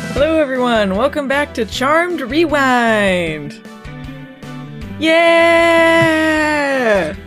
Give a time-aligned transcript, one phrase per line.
[0.00, 0.96] Hello, everyone.
[0.96, 3.60] Welcome back to Charmed Rewind.
[5.00, 6.34] Yeah!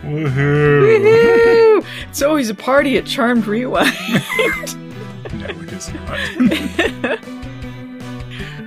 [0.02, 0.98] Woohoo!
[0.98, 1.84] Woohoo!
[2.08, 3.92] It's always a party at Charmed Rewind.
[5.34, 7.18] no, it is not.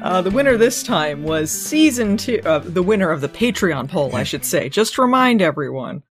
[0.03, 2.39] Uh, the winner this time was season two.
[2.45, 4.69] Uh, the winner of the Patreon poll, I should say.
[4.69, 6.03] Just to remind everyone,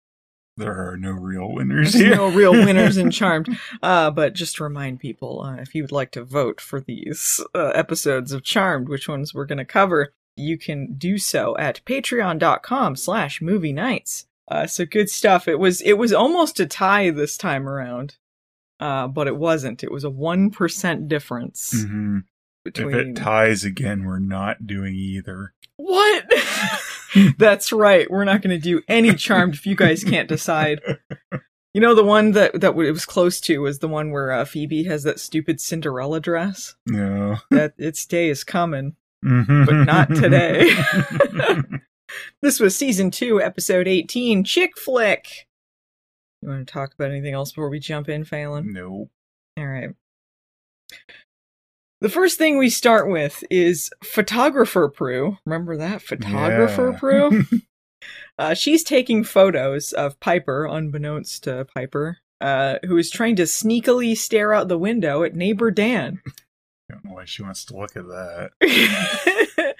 [0.56, 2.16] there are no real winners there's here.
[2.16, 3.48] no real winners in Charmed.
[3.82, 7.40] Uh, but just to remind people, uh, if you would like to vote for these
[7.54, 11.80] uh, episodes of Charmed, which ones we're going to cover, you can do so at
[11.84, 14.26] patreon.com slash movie nights.
[14.48, 15.48] Uh, so good stuff.
[15.48, 18.16] It was, it was almost a tie this time around.
[18.80, 19.84] Uh, but it wasn't.
[19.84, 22.18] It was a 1% difference hmm
[22.66, 25.53] If it ties again, we're not doing either.
[25.76, 26.24] What?
[27.38, 28.10] That's right.
[28.10, 30.80] We're not going to do any charmed if you guys can't decide.
[31.72, 34.44] You know, the one that that it was close to was the one where uh,
[34.44, 36.76] Phoebe has that stupid Cinderella dress.
[36.86, 37.38] No.
[37.50, 40.70] That its day is coming, but not today.
[42.42, 45.48] this was season two, episode eighteen, chick flick.
[46.42, 48.72] You want to talk about anything else before we jump in, Phelan?
[48.72, 49.10] no.
[49.56, 49.90] All right.
[52.00, 55.38] The first thing we start with is photographer Prue.
[55.46, 56.98] Remember that photographer Yeah.
[56.98, 57.44] Prue?
[58.38, 64.16] uh, she's taking photos of Piper, unbeknownst to Piper, uh, who is trying to sneakily
[64.16, 66.20] stare out the window at neighbor Dan.
[66.26, 69.74] I don't know why she wants to look at that.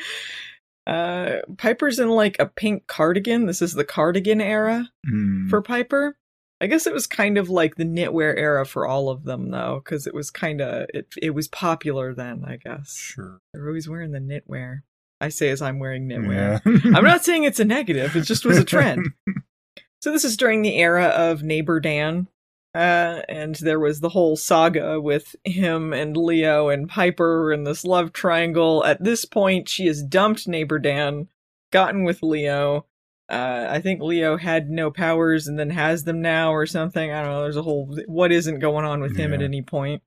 [0.86, 3.46] uh, Piper's in like a pink cardigan.
[3.46, 5.48] This is the cardigan era Hmm.
[5.48, 6.16] for Piper.
[6.64, 9.82] I guess it was kind of like the knitwear era for all of them, though,
[9.84, 11.12] because it was kind of it.
[11.20, 12.96] It was popular then, I guess.
[12.96, 13.42] Sure.
[13.52, 14.78] They're always wearing the knitwear.
[15.20, 16.62] I say as I'm wearing knitwear.
[16.64, 16.96] Yeah.
[16.96, 18.16] I'm not saying it's a negative.
[18.16, 19.08] It just was a trend.
[20.00, 22.28] so this is during the era of Neighbor Dan,
[22.74, 27.84] uh, and there was the whole saga with him and Leo and Piper and this
[27.84, 28.82] love triangle.
[28.86, 31.28] At this point, she has dumped Neighbor Dan,
[31.70, 32.86] gotten with Leo.
[33.34, 37.10] Uh, I think Leo had no powers and then has them now or something.
[37.10, 37.42] I don't know.
[37.42, 40.02] There's a whole what isn't going on with him at any point.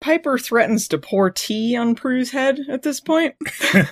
[0.00, 3.34] Piper threatens to pour tea on Prue's head at this point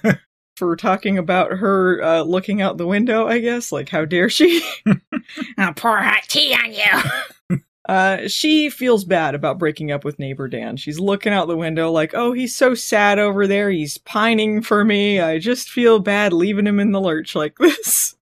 [0.57, 3.71] for talking about her uh, looking out the window, I guess.
[3.73, 4.67] Like, how dare she?
[5.59, 7.61] I'll pour hot tea on you.
[7.89, 10.77] Uh, she feels bad about breaking up with neighbor Dan.
[10.77, 13.71] She's looking out the window like, oh, he's so sad over there.
[13.71, 15.21] He's pining for me.
[15.21, 18.15] I just feel bad leaving him in the lurch like this.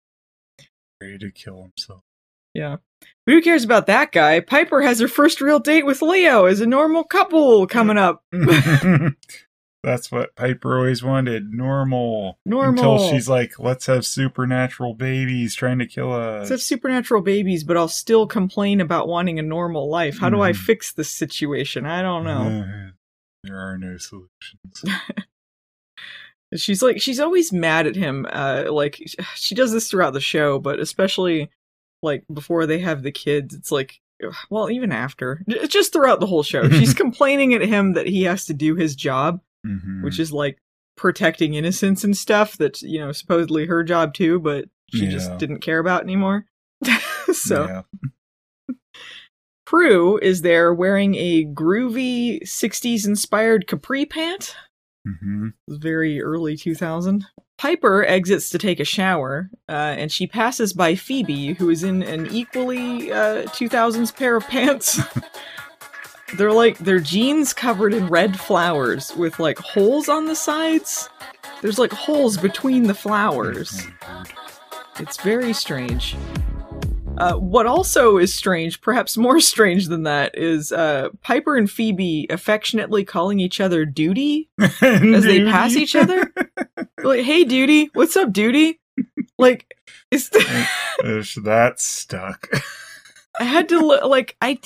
[1.02, 2.02] Ready to kill himself.
[2.54, 2.78] Yeah.
[3.26, 4.40] But who cares about that guy?
[4.40, 8.24] Piper has her first real date with Leo as a normal couple coming up.
[9.84, 11.52] That's what Piper always wanted.
[11.54, 12.40] Normal.
[12.46, 12.70] Normal.
[12.96, 16.40] Until she's like, let's have supernatural babies trying to kill us.
[16.40, 20.18] Let's have supernatural babies, but I'll still complain about wanting a normal life.
[20.18, 20.56] How do I Mhm.
[20.58, 21.86] fix this situation?
[21.86, 22.66] I don't know.
[22.66, 22.92] Uh,
[23.44, 24.86] there are no solutions.
[26.56, 28.26] She's like she's always mad at him.
[28.32, 29.02] Uh, like
[29.36, 31.50] she does this throughout the show, but especially
[32.02, 34.00] like before they have the kids, it's like
[34.50, 38.46] well, even after, just throughout the whole show, she's complaining at him that he has
[38.46, 40.04] to do his job, Mhm.
[40.04, 40.58] which is like
[40.96, 42.58] protecting innocence and stuff.
[42.58, 46.46] That's you know supposedly her job too, but she just didn't care about anymore.
[47.34, 47.82] so Yeah.
[49.66, 54.56] Prue is there wearing a groovy '60s inspired capri pant.
[55.06, 55.54] Mhm.
[55.68, 57.26] Very early 2000.
[57.58, 62.04] Piper exits to take a shower, uh, and she passes by Phoebe, who is in
[62.04, 65.00] an equally uh, 2000s pair of pants.
[66.38, 71.10] they're like their jeans covered in red flowers with like holes on the sides.
[71.62, 73.88] There's like holes between the flowers.
[75.00, 76.16] It's very strange.
[77.18, 82.28] Uh, what also is strange, perhaps more strange than that, is uh, Piper and Phoebe
[82.30, 86.34] affectionately calling each other Duty as they pass each other.
[87.04, 88.80] like, hey, duty, what's up, duty?
[89.38, 89.74] Like,
[90.12, 92.50] is that stuck?
[93.40, 94.60] I had to look like I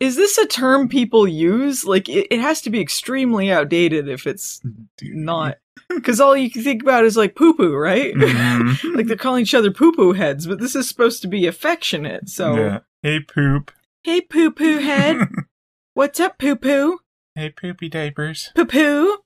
[0.00, 1.84] is this a term people use?
[1.84, 4.60] Like it, it has to be extremely outdated if it's
[5.02, 5.56] not
[5.94, 8.14] because all you can think about is like poo poo, right?
[8.14, 8.94] Mhm.
[8.96, 12.28] like they're calling each other poo poo heads, but this is supposed to be affectionate.
[12.28, 12.78] So Yeah.
[13.02, 13.70] Hey poop.
[14.04, 15.28] hey poo poo head,
[15.94, 16.98] what's up poo poo
[17.34, 18.50] hey poopy diapers.
[18.54, 19.18] poo poo?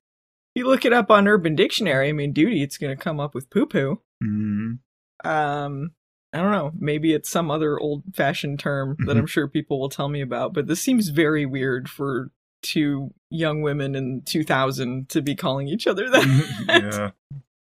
[0.54, 2.08] You look it up on Urban Dictionary.
[2.08, 4.00] I mean, duty, it's gonna come up with poo poo.
[4.22, 4.78] Mm.
[5.24, 5.90] um
[6.32, 9.88] i don't know maybe it's some other old fashioned term that i'm sure people will
[9.88, 12.30] tell me about but this seems very weird for
[12.62, 16.24] two young women in 2000 to be calling each other that
[16.68, 17.10] yeah.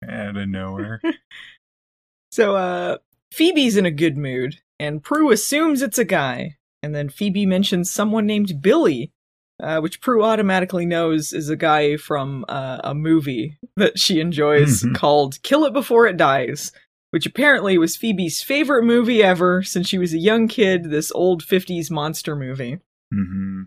[0.08, 1.00] Out of nowhere.
[2.30, 2.98] so uh
[3.32, 7.90] phoebe's in a good mood and prue assumes it's a guy and then phoebe mentions
[7.90, 9.12] someone named billy
[9.62, 14.82] uh, which Prue automatically knows is a guy from uh, a movie that she enjoys
[14.82, 14.96] Mhm.
[14.96, 16.72] called Kill It Before It Dies,
[17.12, 21.44] which apparently was Phoebe's favorite movie ever since she was a young kid, this old
[21.44, 22.78] 50s monster movie.
[23.12, 23.62] hmm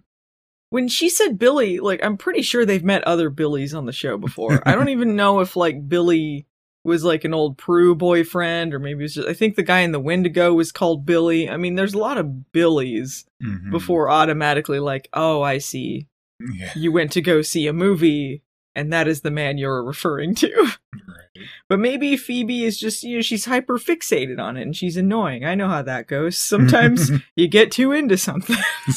[0.69, 4.17] When she said Billy, like, I'm pretty sure they've met other Billies on the show
[4.17, 4.61] before.
[4.67, 6.45] I don't even know if, like, Billy
[6.83, 9.79] was like an old Prue boyfriend, or maybe it was just, I think the guy
[9.79, 11.49] in the Wendigo was called Billy.
[11.49, 16.07] I mean, there's a lot of Billies hmm before automatically, like, oh, I see.
[16.39, 16.71] Yeah.
[16.75, 18.43] you went to go see a movie
[18.75, 20.71] and that is the man you're referring to.
[21.07, 21.45] Right.
[21.69, 25.45] But maybe Phoebe is just, you know, she's hyper fixated on it and she's annoying.
[25.45, 26.37] I know how that goes.
[26.37, 28.57] Sometimes you get too into something.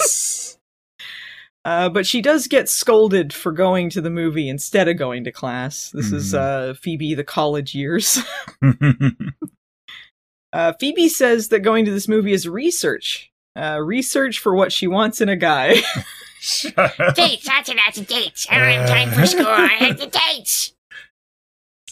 [1.64, 5.32] Uh, but she does get scolded for going to the movie instead of going to
[5.32, 5.90] class.
[5.90, 8.18] This is uh, Phoebe the college years.
[10.52, 13.30] Uh, Phoebe says that going to this movie is research.
[13.56, 15.76] Uh, research for what she wants in a guy.
[16.40, 17.14] Shut up.
[17.14, 18.46] Dates, lots and lots of dates.
[18.50, 19.46] I don't have time for school.
[19.46, 20.72] I have the dates.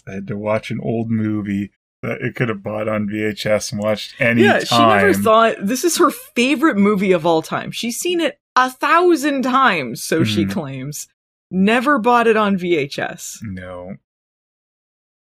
[0.07, 1.71] I had to watch an old movie
[2.03, 5.23] that it could have bought on VHS and watched any yeah, she never time.
[5.23, 7.71] thought this is her favorite movie of all time.
[7.71, 10.51] She's seen it a thousand times, so she Mhm.
[10.53, 11.09] claims.
[11.51, 13.39] Never bought it on VHS.
[13.43, 13.97] No.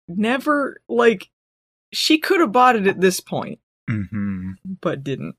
[0.09, 1.31] Never, like,
[1.93, 5.37] she could have bought it at this point, hmm but didn't.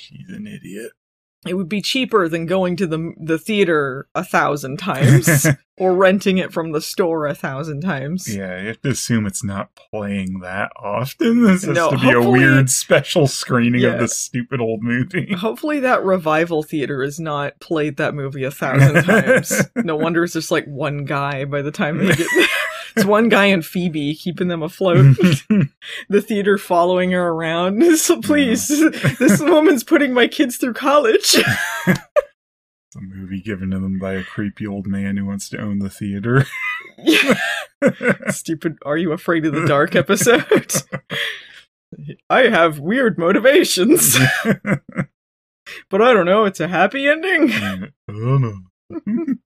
[0.00, 0.92] She's an idiot.
[1.46, 5.46] It would be cheaper than going to the the theater a thousand times
[5.78, 8.34] or renting it from the store a thousand times.
[8.34, 11.42] Yeah, you have to assume it's not playing that often.
[11.44, 13.90] This has No, to be a weird special screening Yeah.
[13.90, 15.32] of this stupid old movie.
[15.38, 19.62] Hopefully that revival theater has not played that movie a thousand times.
[19.76, 22.46] No wonder it's just like one guy by the time they get there.
[22.98, 25.16] It's one guy and Phoebe keeping them afloat.
[26.08, 27.82] the theater following her around.
[27.98, 28.68] So please,
[29.18, 31.36] this woman's putting my kids through college.
[31.86, 35.78] It's a movie given to them by a creepy old man who wants to own
[35.80, 36.46] the theater.
[38.30, 40.72] Stupid Are You Afraid of the Dark episode.
[42.30, 44.16] I have weird motivations,
[45.90, 47.52] but I don't know, it's a happy ending.
[48.08, 48.54] oh no.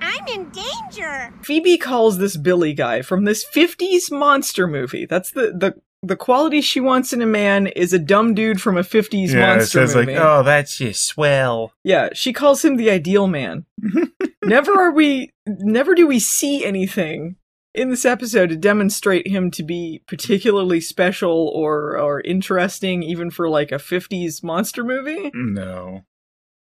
[0.00, 1.32] I'm in danger.
[1.42, 5.06] Phoebe calls this Billy guy from this 50s monster movie.
[5.06, 5.74] That's the the
[6.04, 9.52] the quality she wants in a man is a dumb dude from a 50s Yeah,
[9.52, 10.14] it monster says movie.
[10.14, 11.72] like, oh, that's just swell.
[11.84, 13.66] Yeah, she calls him the ideal man.
[14.44, 17.36] never are we never do we see anything
[17.74, 23.48] in this episode to demonstrate him to be particularly special or or interesting even for
[23.48, 25.30] like a 50s monster movie.
[25.34, 26.04] No.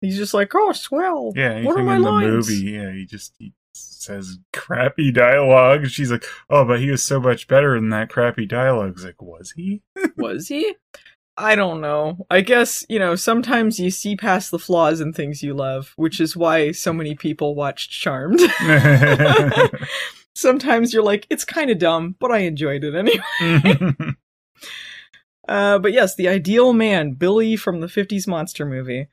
[0.01, 1.33] He's just like, "Oh, swell.
[1.37, 5.87] Yeah, what are my in the lines?" movie, yeah, he just he says crappy dialogue.
[5.89, 8.93] She's like, oh, but he was so much better than that crappy dialogue.
[8.93, 9.83] It's like, was he?
[10.17, 10.75] Was he?
[11.37, 12.27] I don't know.
[12.29, 16.21] I guess, you know, sometimes you see past the flaws in things you love, which
[16.21, 18.41] is why so many people watched Charmed.
[20.35, 24.15] sometimes you're like, it's kind of dumb, but I enjoyed it anyway.
[25.49, 29.09] Uh, but yes, the ideal man, Billy from the 50s monster movie.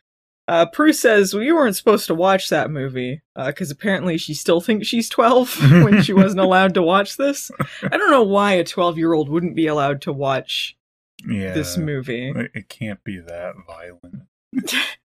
[0.48, 4.88] Uh, Prue says, we weren't supposed to watch that movie, because apparently she still thinks
[4.88, 7.51] she's 12 when she wasn't allowed to watch this.
[7.84, 10.77] I don't know why a 12 year old wouldn't be allowed to watch
[11.27, 12.32] yeah, this movie.
[12.54, 14.24] It can't be that violent.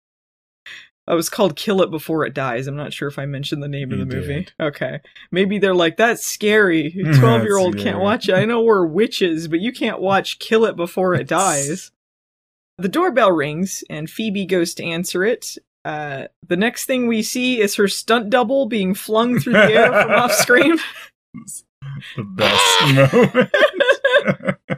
[1.09, 2.69] It was called Kill It Before It Dies.
[2.69, 4.35] I'm not sure if I mentioned the name of You the movie.
[4.35, 4.53] did.
[4.61, 5.01] Okay.
[5.33, 6.93] Maybe they're like, that's scary.
[6.93, 8.35] 12 year old can't watch it.
[8.35, 11.91] I know we're witches, but you can't watch Kill It Before It Dies.
[12.83, 15.57] The doorbell rings, and Phoebe goes to answer it.
[15.85, 19.87] Uh, the next thing we see is her stunt double being flung through the air
[20.03, 20.77] from off screen.
[22.17, 23.51] The best moment.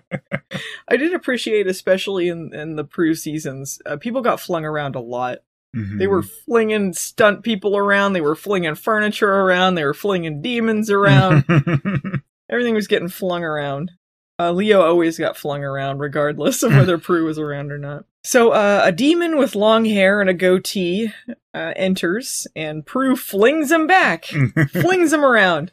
[0.88, 5.00] I did appreciate, especially in, in the Prue seasons, uh, people got flung around a
[5.00, 5.38] lot.
[5.75, 6.44] They were Mm-hmm.
[6.44, 8.12] flinging stunt people around.
[8.12, 9.75] They were flinging furniture around.
[9.75, 11.44] They were flinging demons around.
[12.50, 13.90] Everything was getting flung around.
[14.38, 18.04] Uh, Leo always got flung around, regardless of whether Prue was around or not.
[18.24, 21.12] So, uh, a demon with long hair and a goatee
[21.54, 24.24] uh, enters, and Prue flings him back,
[24.70, 25.72] flings him around.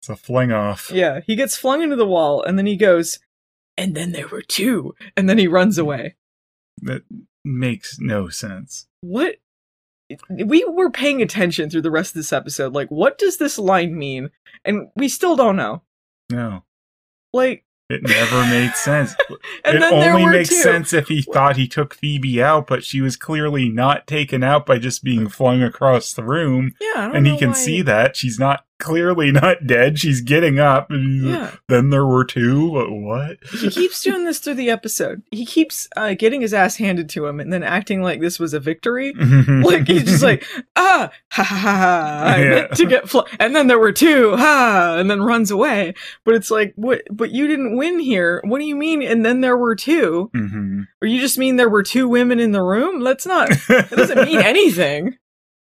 [0.00, 0.90] it's a fling off.
[0.92, 3.18] Yeah, he gets flung into the wall, and then he goes,
[3.76, 6.14] and then there were two, and then he runs away.
[6.82, 7.02] That
[7.44, 8.86] makes no sense.
[9.00, 9.36] What?
[10.28, 12.74] We were paying attention through the rest of this episode.
[12.74, 14.30] Like, what does this line mean?
[14.64, 15.82] And we still don't know.
[16.30, 16.64] No,
[17.32, 19.14] Like, it never made sense.
[19.64, 20.56] and it then there only makes two.
[20.56, 24.66] sense if he thought he took Phoebe out, but she was clearly not taken out
[24.66, 26.74] by just being flung across the room.
[26.80, 29.98] Yeah, And he can why- see that she's not clearly not dead.
[29.98, 30.90] She's getting up.
[30.90, 31.52] And Yeah.
[31.68, 32.72] Then there were two.
[32.72, 33.36] But what?
[33.60, 35.22] he keeps doing this through the episode.
[35.30, 38.54] He keeps uh, getting his ass handed to him and then acting like this was
[38.54, 39.12] a victory.
[39.48, 40.44] like he's just like
[40.76, 42.50] ah ha ha ha, ha I Yeah.
[42.50, 43.20] meant to get fl-.
[43.38, 45.94] and then there were two ha and then runs away.
[46.24, 47.02] But it's like what?
[47.10, 48.40] But you didn't win here.
[48.44, 49.02] What do you mean?
[49.02, 52.52] And then there were two, hmm or you just mean there were two women in
[52.52, 53.00] the room?
[53.00, 53.50] Let's not.
[53.68, 55.16] It doesn't mean anything.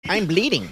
[0.09, 0.71] I'm bleeding,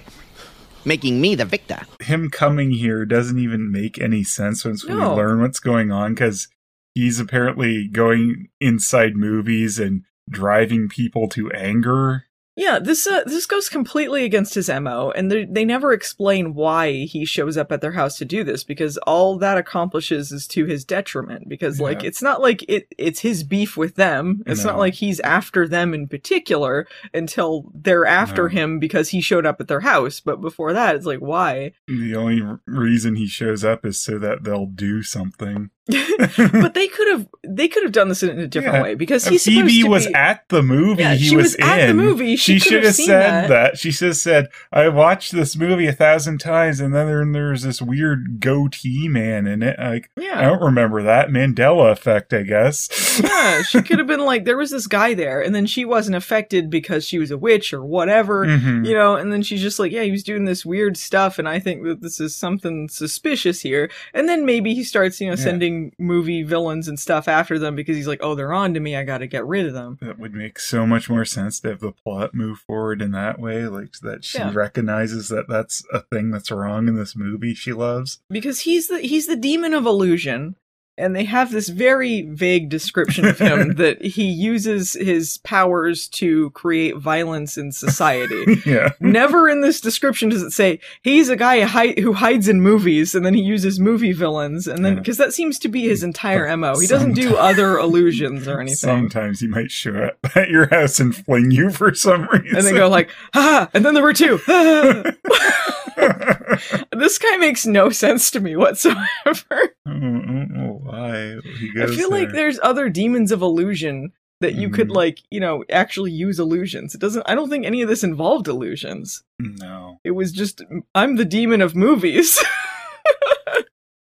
[0.86, 1.82] making me the victor.
[2.02, 4.96] Him coming here doesn't even make any sense once No.
[4.96, 6.48] we learn what's going on because
[6.94, 12.25] he's apparently going inside movies and driving people to anger.
[12.58, 17.04] Yeah, this uh, this goes completely against his mo, and they they never explain why
[17.04, 20.64] he shows up at their house to do this because all that accomplishes is to
[20.66, 21.50] his detriment.
[21.50, 22.08] Because like Yeah.
[22.08, 24.42] it's not like it it's his beef with them.
[24.46, 28.50] It's not like he's after them in particular until they're after No.
[28.50, 30.22] him because he showed up at their house.
[30.22, 31.74] But before that, it's like why?
[31.88, 35.72] The only r- reason he shows up is so that they'll do something.
[36.38, 38.82] but they could have they could have done this in a different Yeah.
[38.84, 41.56] way because he's supposed Phoebe to was be, at the movie Yeah, he she was,
[41.58, 42.36] was at the movie.
[42.36, 43.48] She She, should have said that.
[43.50, 43.78] that.
[43.78, 47.62] She should have said, "I watched this movie a thousand times, and then there, there's
[47.64, 49.78] this weird goatee man in it.
[49.78, 50.40] Like, yeah.
[50.40, 52.34] I don't remember that Mandela effect.
[52.34, 53.20] I guess.
[53.24, 56.16] Yeah, she could have been like, there was this guy there, and then she wasn't
[56.16, 58.86] affected because she was a witch or whatever, Mhm.
[58.88, 61.48] you know, and then she's just like, yeah, he was doing this weird stuff, and
[61.48, 63.90] I think that this is something suspicious here.
[64.14, 65.44] And then maybe he starts, you know, Yeah.
[65.44, 68.96] sending movie villains and stuff after them because he's like, oh, they're on to me,
[68.96, 69.98] I gotta get rid of them.
[70.02, 73.40] That would make so much more sense to have the plot move forward in that
[73.40, 74.52] way, like that she Yeah.
[74.54, 78.20] recognizes that that's a thing that's wrong in this movie she loves.
[78.30, 80.56] Because he's the he's the demon of illusion.
[80.98, 86.52] And they have this very vague description of him that he uses his powers to
[86.52, 88.62] create violence in society.
[88.66, 92.62] yeah, Never in this description does it say he's a guy hi- who hides in
[92.62, 95.00] movies and then he uses movie villains and then Yeah.
[95.00, 96.80] because that seems to be his entire mo.
[96.80, 98.76] He doesn't do other illusions or anything.
[98.78, 102.66] sometimes he might show up at your house and fling you for some reason, And
[102.66, 103.70] then go like, ha!
[103.74, 104.40] And then there were two.
[106.92, 109.06] this guy makes no sense to me whatsoever.
[109.26, 109.40] I
[109.86, 114.12] don't know why he I goes feel like there's other demons of illusion
[114.42, 114.96] that you could Mhm.
[114.96, 116.94] like, you know, actually use illusions.
[116.94, 117.24] It doesn't.
[117.26, 119.24] I don't think any of this involved illusions.
[119.40, 120.00] no.
[120.04, 120.62] It was just
[120.94, 122.44] I'm the demon of movies.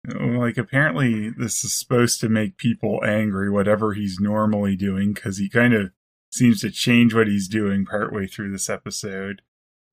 [0.06, 5.48] Like apparently this is supposed to make people angry, whatever he's normally doing, because he
[5.48, 5.92] kind of
[6.30, 9.42] seems to change what he's doing partway through this episode.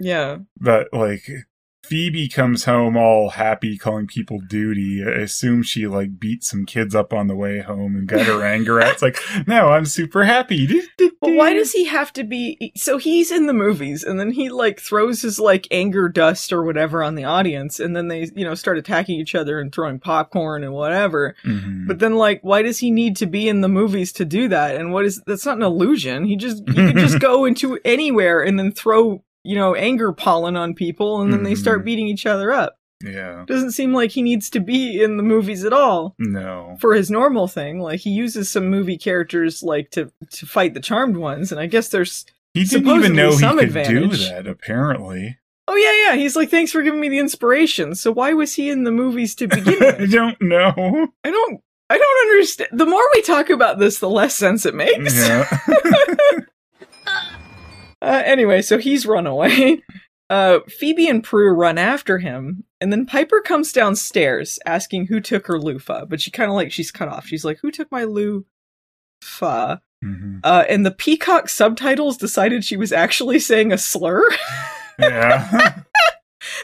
[0.01, 0.39] yeah.
[0.59, 1.29] But like
[1.91, 5.03] Phoebe comes home all happy, calling people duty.
[5.05, 8.45] I assume she like beat some kids up on the way home and got her
[8.45, 8.93] anger out.
[8.93, 9.19] It's like,
[9.49, 10.69] no, I'm super happy.
[11.21, 14.51] But why does he have to be so he's in the movies and then he
[14.51, 18.45] like throws his like anger dust or whatever on the audience and then they, you
[18.45, 21.35] know, start attacking each other and throwing popcorn and whatever.
[21.45, 21.89] Mhm.
[21.89, 24.77] But then like why does he need to be in the movies to do that?
[24.77, 26.25] And what is that's not an illusion.
[26.25, 30.57] He just he could just go into anywhere and then throw, you know, anger pollen
[30.57, 31.85] on people and then they start Mhm.
[31.85, 32.77] beating each other up.
[33.03, 36.15] yeah, Doesn't seem like he needs to be in the movies at all.
[36.19, 36.77] no.
[36.81, 37.81] for his normal thing.
[37.81, 41.67] Like he uses some movie characters like to to fight the charmed ones, and I
[41.67, 44.19] guess there's He didn't even know he could advantage.
[44.19, 45.39] do that, apparently.
[45.67, 46.17] oh yeah yeah.
[46.21, 47.95] He's like thanks for giving me the inspiration.
[47.95, 50.01] So why was he in the movies to begin with?
[50.03, 51.09] I don't know.
[51.25, 52.69] I don't I don't understand.
[52.79, 55.17] The more we talk about this, the less sense it makes.
[55.27, 55.49] Yeah.
[58.03, 59.83] Uh, anyway, so he's run away.
[60.31, 65.49] Uh, Phoebe and Prue run after him, and then Piper comes downstairs asking who took
[65.49, 67.27] her loofah, but she kind of like she's cut off.
[67.27, 68.45] She's like, "Who took my loofah?"
[70.05, 70.39] Mhm.
[70.45, 74.23] Uh, and the Peacock subtitles decided she was actually saying a slur.
[75.01, 75.81] Yeah.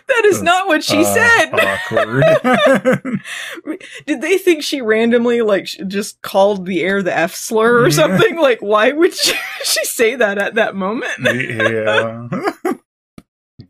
[0.08, 1.50] that is not what she Uh, said.
[1.90, 2.24] Awkward.
[4.06, 7.94] Did they think she randomly like just called the air the F slur or Yeah.
[7.94, 8.36] something?
[8.38, 11.12] Like, why would she, she say that at that moment?
[11.20, 12.28] yeah.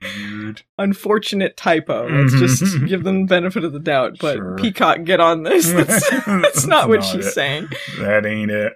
[0.02, 0.62] weird.
[0.78, 2.08] unfortunate typo.
[2.08, 4.18] Let's just give them the benefit of the doubt.
[4.20, 4.56] But Sure.
[4.56, 5.70] Peacock, get on this.
[5.72, 7.32] That's, that's not what Not she's it.
[7.32, 7.68] saying.
[8.00, 8.74] That ain't it.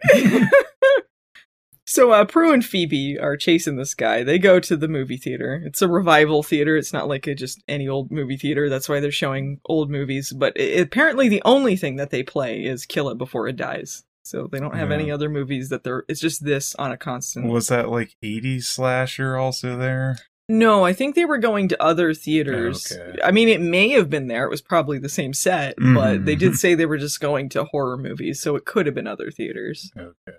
[1.91, 4.23] So uh, Prue and Phoebe are chasing this guy.
[4.23, 5.61] They go to the movie theater.
[5.67, 6.77] It's a revival theater.
[6.77, 8.69] It's not like a just any old movie theater.
[8.69, 10.33] That's why they're showing old movies.
[10.33, 14.05] But i apparently, the only thing that they play is "Kill It Before It Dies."
[14.23, 14.95] So they don't have Yeah.
[14.99, 16.05] any other movies that they're.
[16.09, 17.47] It's just this on a constant.
[17.49, 20.19] Was that like 80s slasher also there?
[20.49, 22.91] no, I think they were going to other theaters.
[22.93, 23.19] Okay.
[23.25, 24.45] I mean, it may have been there.
[24.45, 26.25] It was probably the same set, but Mhm.
[26.25, 29.07] they did say they were just going to horror movies, so it could have been
[29.07, 29.93] other theaters.
[29.97, 30.39] Okay.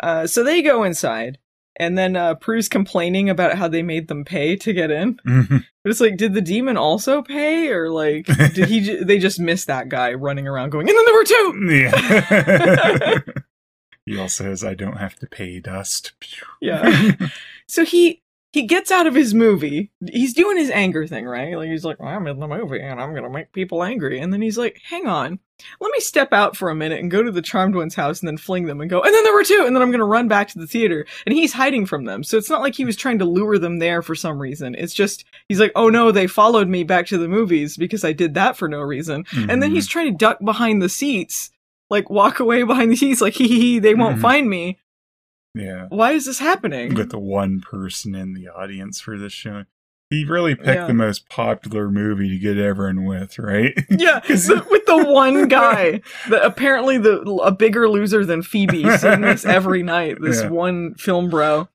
[0.00, 1.38] Uh, so they go inside,
[1.76, 5.14] and then uh, Prue's complaining about how they made them pay to get in.
[5.26, 5.64] Mhm.
[5.82, 8.80] But it's like, did the demon also pay, or like, did he?
[8.80, 13.20] Ju- they just miss that guy running around going, and then there were two.
[13.24, 13.32] yeah.
[14.06, 16.12] he also says, I don't have to pay dust.
[16.60, 17.12] Yeah.
[17.66, 18.20] So he
[18.52, 19.90] he gets out of his movie.
[20.10, 21.56] He's doing his anger thing, right?
[21.56, 24.20] Like he's like, well, I'm in the movie and I'm gonna make people angry.
[24.20, 25.38] And then he's like, hang on,
[25.80, 28.26] let me step out for a minute and go to the charmed one's house and
[28.26, 30.26] then fling them and go, and then there were two, and then I'm gonna run
[30.26, 31.06] back to the theater.
[31.26, 32.24] And he's hiding from them.
[32.24, 34.74] So it's not like he was trying to lure them there for some reason.
[34.74, 38.12] It's just he's like, oh no, they followed me back to the movies because I
[38.12, 39.26] did that for no reason.
[39.48, 41.50] And then he's trying to duck behind the seats.
[41.88, 44.22] Like walk away behind the seats, like hee hee, hee they won't Mhm.
[44.22, 44.78] find me.
[45.54, 45.86] Yeah.
[45.88, 46.94] Why is this happening?
[46.94, 49.64] With the one person in the audience for this show.
[50.10, 50.86] He really picked Yeah.
[50.88, 53.72] the most popular movie to get everyone with, right?
[53.90, 59.20] Yeah, the- with the one guy, the apparently the a bigger loser than Phoebe, seeing
[59.20, 60.18] this every night.
[60.20, 60.48] This Yeah.
[60.50, 61.68] one film bro.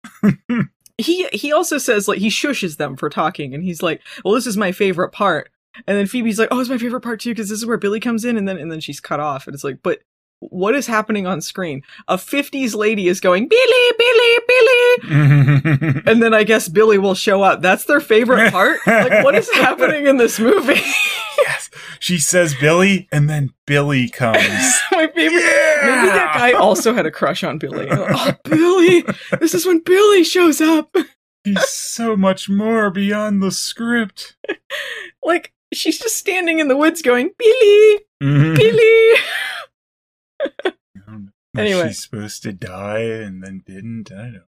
[0.98, 4.48] he he also says like he shushes them for talking, and he's like, "Well, this
[4.48, 5.50] is my favorite part."
[5.88, 8.00] And then Phoebe's like, "Oh, it's my favorite part too because this is where Billy
[8.00, 10.00] comes in." And then and then she's cut off, and it's like, "But
[10.39, 11.82] what is happening on screen?
[12.08, 17.42] A '50s lady is going Billy, Billy, Billy." And then I guess Billy will show
[17.42, 17.62] up.
[17.62, 18.80] That's their favorite part.
[18.88, 20.74] Like, what is happening in this movie?
[21.38, 21.70] yes.
[22.00, 24.39] She says Billy, and then Billy comes.
[24.92, 25.42] my favorite.
[25.42, 25.81] Yeah!
[25.83, 27.88] Maybe that guy also had a crush on Billy.
[27.90, 29.03] Oh, Billy!
[29.40, 30.96] This is when Billy shows up.
[31.44, 34.36] He's so much more beyond the script.
[35.24, 38.55] Like she's just standing in the woods, going, "Billy, Mhm.
[38.55, 39.20] Billy."
[41.58, 41.88] Anyway.
[41.88, 44.12] she supposed to die and then didn't?
[44.12, 44.44] I don't.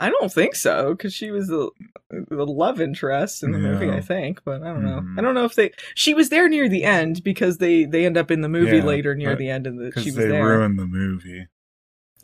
[0.00, 1.70] I don't think so, because she was the
[2.10, 3.90] the love interest in the movie.
[3.90, 5.00] I think, but I don't know.
[5.00, 5.18] Mhm.
[5.18, 5.72] I don't know if they.
[5.94, 8.84] She was there near the end because they they end up in the movie Yeah,
[8.84, 10.44] later near the end, and the, she was they there.
[10.44, 11.46] ruined the movie.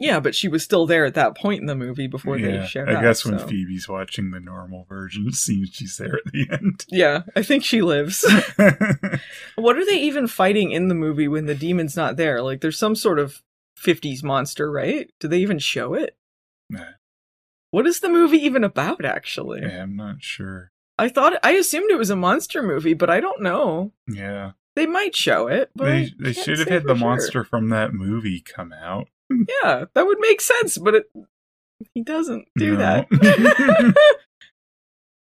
[0.01, 2.67] Yeah, but she was still there at that point in the movie before they yeah,
[2.67, 3.03] showed I up.
[3.03, 6.85] guess when so- Phoebe's watching the normal version, it seems she's there at the end.
[6.89, 8.25] Yeah, I think she lives.
[9.57, 12.43] What are they even fighting in the movie when the demon's not there?
[12.43, 13.43] Like, there's some sort of
[13.79, 15.11] 50s monster, right?
[15.21, 16.17] Do they even show it?
[16.71, 16.93] Nah,
[17.71, 19.63] What is the movie even about, actually?
[19.63, 20.71] yeah, I'm not sure.
[20.99, 23.93] I thought, I assumed it was a monster movie, but I don't know.
[24.09, 27.09] Yeah, They might show it, but they they should have had the sure.
[27.09, 29.09] monster from that movie come out.
[29.63, 31.05] Yeah, that would make sense, but it,
[31.95, 32.79] he doesn't do No.
[32.79, 33.95] that.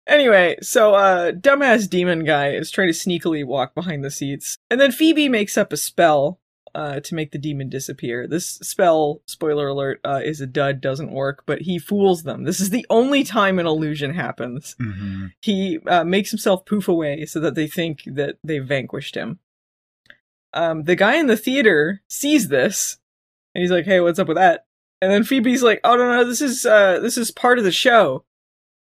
[0.07, 4.57] Anyway, so uh dumbass demon guy is trying to sneakily walk behind the seats.
[4.71, 6.39] And then Phoebe makes up a spell
[6.73, 8.27] uh to make the demon disappear.
[8.27, 12.43] This spell, spoiler alert, uh is a dud, doesn't work, but he fools them.
[12.43, 14.75] This is the only time an illusion happens.
[14.79, 19.37] hmm He uh, makes himself poof away so that they think that they've vanquished him.
[20.53, 22.97] Um the guy in the theater sees this
[23.59, 24.65] and he's like, "Hey, what's up with that?"
[25.01, 27.71] And then Phoebe's like, "Oh no, no, this is uh this is part of the
[27.71, 28.23] show."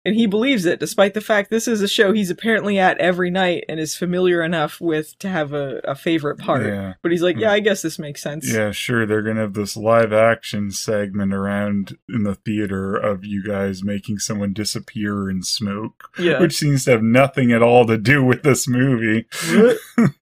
[0.05, 3.31] And he believes it, despite the fact this is a show he's apparently at every
[3.31, 6.65] night and is familiar enough with to have a, a favorite part.
[6.65, 6.95] Yeah.
[7.03, 8.51] But he's like, yeah, I guess this makes sense.
[8.51, 9.05] Yeah, sure.
[9.05, 14.21] They're gonna have this live action segment around in the theater of you guys making
[14.21, 16.41] someone disappear in smoke, Yeah.
[16.41, 19.27] which seems to have nothing at all to do with this movie.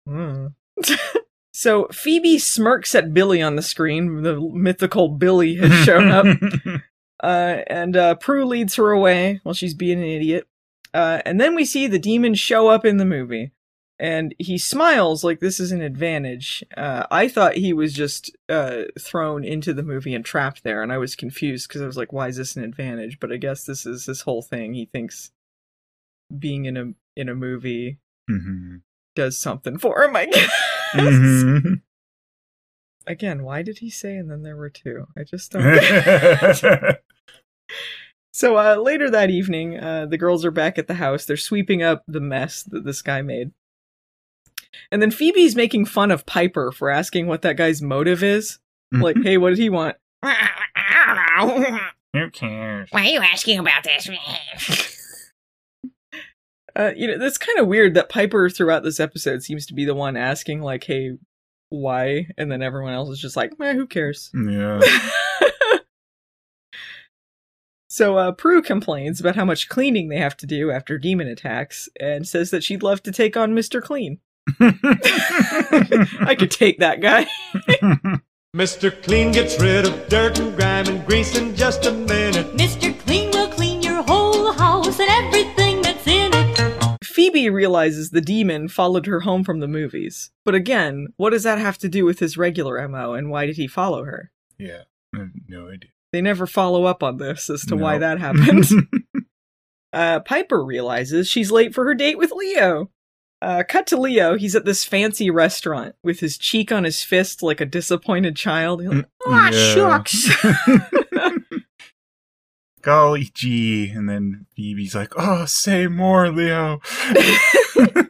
[0.08, 0.48] Hmm.
[1.60, 4.24] so Phoebe smirks at Billy on the screen.
[4.24, 6.26] The mythical Billy has shown up.
[7.22, 10.48] Uh, and uh, Prue leads her away while she's being an idiot.
[10.94, 13.52] Uh, and then we see the demon show up in the movie.
[14.00, 16.64] And he smiles like this is an advantage.
[16.78, 20.94] Uh, I thought he was just uh, thrown into the movie and trapped there, and
[20.94, 23.66] I was confused because I was like, "Why is this an advantage?" But I guess
[23.66, 24.74] this is this whole thing.
[24.74, 25.32] He thinks
[26.40, 28.78] being in a in a movie hmm
[29.14, 30.16] does something for him.
[30.16, 30.79] I guess.
[30.94, 31.74] Hmm
[33.08, 34.16] Again, why did he say?
[34.18, 35.08] And then there were two.
[35.18, 35.64] I just don't.
[35.64, 37.02] get-
[38.32, 41.26] So uh, later that evening, uh, the girls are back at the house.
[41.26, 43.52] They're sweeping up the mess that this guy made.
[44.92, 48.60] And then Phoebe's making fun of Piper for asking what that guy's motive is.
[48.92, 49.98] Like, hey, what did he want?
[50.24, 50.48] I
[51.40, 51.80] don't know.
[52.14, 52.90] Who cares?
[52.92, 54.08] Why are you asking about this?
[56.76, 59.86] Uh, you know, that's kind of weird that Piper throughout this episode seems to be
[59.86, 61.18] the one asking, like, hey,
[61.70, 62.28] why?
[62.38, 64.32] And then everyone else is just like, eh, who cares?
[64.34, 64.82] Yeah.
[67.90, 71.90] so uh, Prue complains about how much cleaning they have to do after demon attacks
[72.00, 73.82] and says that she'd love to take on Mr.
[73.82, 74.20] Clean.
[74.60, 77.28] I could take that guy.
[78.56, 79.04] Mr.
[79.04, 82.58] Clean gets rid of dirt and grime and grease in just a minute.
[82.58, 82.89] Mr.
[87.40, 90.32] Phoebe realizes the demon followed her home from the movies.
[90.46, 93.56] But again, what does that have to do with his regular MO and why did
[93.58, 94.32] he follow her?
[94.58, 94.84] yeah.
[95.16, 95.90] I have no idea.
[96.12, 98.66] They never follow up on this as to why that happened.
[99.94, 102.92] uh, Piper realizes she's late for her date with Leo.
[103.42, 104.38] Uh, cut to Leo.
[104.38, 108.82] He's at this fancy restaurant with his cheek on his fist like a disappointed child.
[108.82, 109.74] He's like, Aw, Yeah.
[109.74, 110.30] shucks.
[112.82, 113.90] Golly gee.
[113.90, 116.80] And then Phoebe's like, oh, say more, Leo.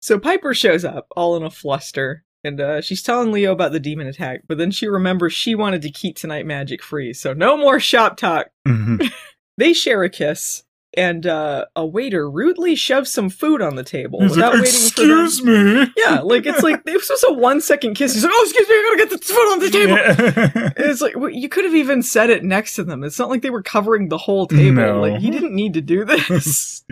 [0.00, 3.80] So Piper shows up, all in a fluster, and uh, she's telling Leo about the
[3.80, 7.56] demon attack, but then she remembers she wanted to keep Tonight Magic free, so no
[7.56, 8.48] more shop talk.
[8.68, 9.10] Mhm.
[9.56, 10.63] They share a kiss,
[10.96, 14.90] and uh, a waiter rudely shoves some food on the table He's without like, waiting
[14.90, 15.24] for them.
[15.24, 15.92] excuse me.
[15.96, 18.14] Yeah, like it's like this was just a one second kiss.
[18.14, 20.70] He's like, "Oh, excuse me, I gotta get the food on the table." Yeah.
[20.94, 23.02] It's like well, you could have even said it next to them.
[23.04, 24.72] It's not like they were covering the whole table.
[24.82, 25.00] No.
[25.00, 26.84] Like he didn't need to do this.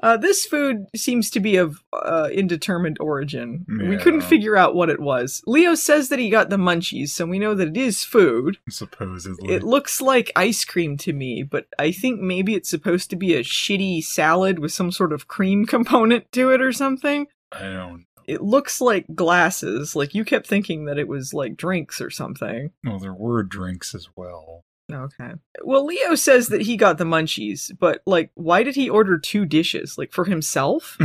[0.00, 3.66] Uh, this food seems to be of uh, indeterminate origin.
[3.68, 5.42] We couldn't figure out what it was.
[5.46, 8.58] Leo says that he got the munchies, so we know that it is food.
[8.68, 9.52] Supposedly.
[9.52, 13.34] It looks like ice cream to me, but I think maybe it's supposed to be
[13.34, 17.26] a shitty salad with some sort of cream component to it or something.
[17.50, 19.96] I don't It looks like glasses.
[19.96, 22.70] Like you kept thinking that it was like drinks or something.
[22.84, 24.64] Well, there were drinks as well.
[24.90, 25.32] Okay.
[25.62, 29.44] Well, Leo says that he got the munchies, but like, why did he order two
[29.44, 29.98] dishes?
[29.98, 30.96] Like for himself?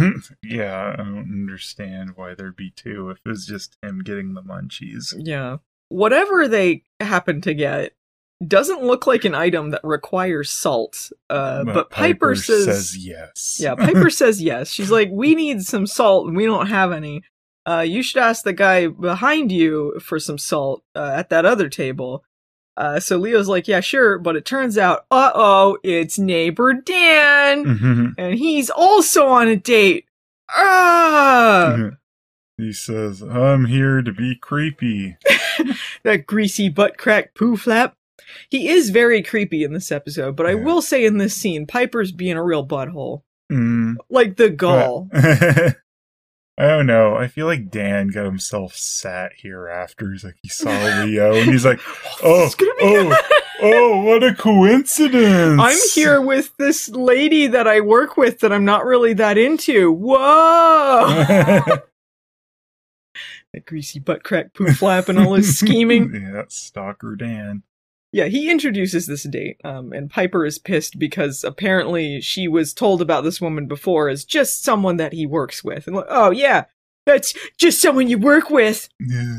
[0.44, 4.42] yeah, I don't understand why there'd be two if it was just him getting the
[4.42, 5.14] munchies.
[5.18, 5.58] Yeah.
[5.90, 7.94] Whatever they happen to get
[8.48, 11.12] doesn't look like an item that requires salt.
[11.30, 13.58] Uh, but, Piper, says, yes.
[13.62, 14.70] yeah, Piper says yes.
[14.70, 17.24] She's like, we need some salt and we don't have any.
[17.66, 21.70] Uh, you should ask the guy behind you for some salt uh, at that other
[21.70, 22.24] table.
[22.76, 24.18] Uh, so Leo's like, yeah, sure.
[24.18, 27.66] But it turns out, uh oh, it's neighbor Dan.
[27.66, 28.14] Mhm.
[28.18, 30.06] and he's also on a date.
[30.50, 31.92] Ah,
[32.58, 35.18] he says, I'm here to be creepy.
[36.04, 37.96] that greasy butt crack poo flap.
[38.50, 42.12] He is very creepy in this episode, but I will say in this scene, Piper's
[42.12, 45.10] being a real butthole, Mm, like the gall.
[45.12, 45.76] but-
[46.58, 47.16] I don't know.
[47.16, 50.12] I feel like Dan got himself sat here after.
[50.12, 50.70] He's like, he saw
[51.04, 51.80] Leo and he's like,
[52.24, 53.18] oh, It's gonna be oh,
[53.64, 55.60] oh, what a coincidence.
[55.60, 59.92] I'm here with this lady that I work with that I'm not really that into.
[59.92, 60.16] Whoa!
[63.54, 66.14] that greasy butt crack poo flap and all his scheming.
[66.34, 67.64] yeah, Stalker Dan.
[68.14, 73.02] Yeah, he introduces this date, um, and Piper is pissed because apparently she was told
[73.02, 75.88] about this woman before as just someone that he works with.
[75.88, 76.66] And like, oh yeah,
[77.08, 78.88] that's just someone you work with.
[79.00, 79.38] Yeah.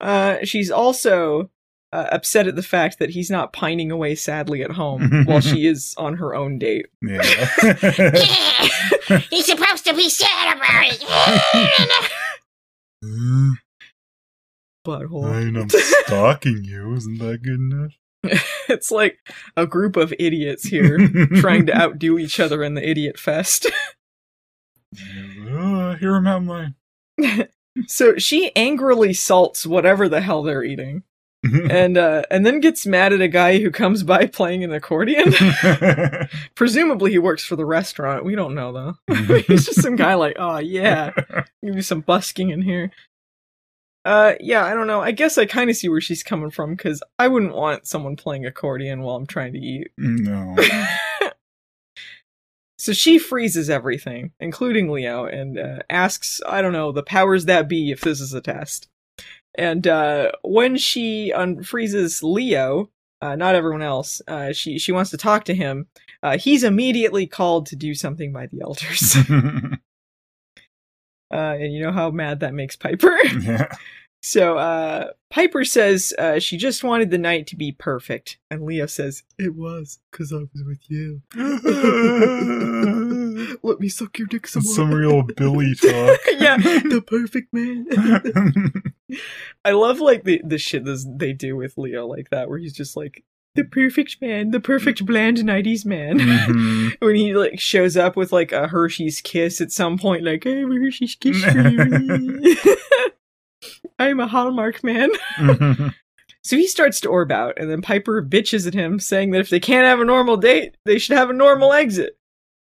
[0.00, 1.48] Uh, she's also
[1.92, 5.66] uh, upset at the fact that he's not pining away sadly at home while she
[5.72, 6.86] is on her own date.
[7.00, 7.22] Yeah.
[9.10, 9.18] Yeah.
[9.30, 11.02] He's supposed to be sad about it.
[14.86, 15.22] Butthole.
[15.22, 16.94] Fine, I'm stalking you.
[16.94, 17.92] Isn't that good enough?
[18.68, 19.18] it's like
[19.56, 20.98] a group of idiots here
[21.36, 23.70] trying to outdo each other in the idiot fest.
[25.50, 27.48] Oh, I hear a mountain lion.
[27.86, 31.02] so she angrily salts whatever the hell they're eating.
[31.70, 35.32] and uh and then gets mad at a guy who comes by playing an accordion.
[36.56, 38.24] Presumably he works for the restaurant.
[38.24, 39.14] We don't know though.
[39.46, 41.12] He's just some guy like, oh yeah,
[41.64, 42.90] give me some busking in here.
[44.08, 45.02] Uh yeah, I don't know.
[45.02, 48.16] I guess I kind of see where she's coming from because I wouldn't want someone
[48.16, 49.88] playing accordion while I'm trying to eat.
[49.98, 50.56] no.
[52.78, 57.68] so she freezes everything, including Leo, and uh, asks, I don't know, the powers that
[57.68, 58.88] be if this is a test.
[59.56, 62.88] And uh, when she unfreezes Leo,
[63.20, 65.86] uh, not everyone else, uh, she she wants to talk to him.
[66.22, 69.16] Uh, he's immediately called to do something by the elders,
[71.30, 73.16] uh, and you know how mad that makes Piper.
[73.40, 73.72] yeah.
[74.22, 78.86] so uh, Piper says uh, she just wanted the night to be perfect, and Leo
[78.86, 81.22] says it was because I was with you.
[83.62, 84.74] Let me suck your dick some more.
[84.74, 86.20] Some real Billy talk.
[86.38, 87.86] yeah, the perfect man.
[89.64, 92.74] I love like the the shit this, they do with Leo like that, where he's
[92.74, 93.24] just like
[93.58, 96.20] the perfect man, the perfect bland 90s man.
[96.20, 96.92] Mhm.
[97.00, 100.62] when he like shows up with like a Hershey's kiss at some point, like, a
[100.62, 101.42] Hershey's kiss.
[103.98, 105.10] I'm a Hallmark man.
[105.36, 105.92] Mhm.
[106.44, 109.50] So he starts to orb out, and then Piper bitches at him, saying that if
[109.50, 112.16] they can't have a normal date, they should have a normal exit.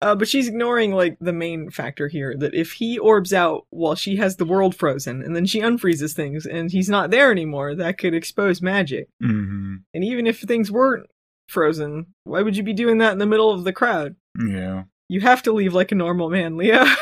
[0.06, 3.96] Uh, but she's ignoring like the main factor here that if he orbs out while
[3.96, 7.74] she has the world frozen, and then she unfreezes things, and he's not there anymore,
[7.74, 9.10] that could expose magic.
[9.24, 9.78] Mhm.
[9.96, 11.10] And even if things weren't
[11.50, 14.16] frozen, why would you be doing that in the middle of the crowd?
[14.40, 14.84] Yeah.
[15.10, 16.86] You have to leave like a normal man, Leo.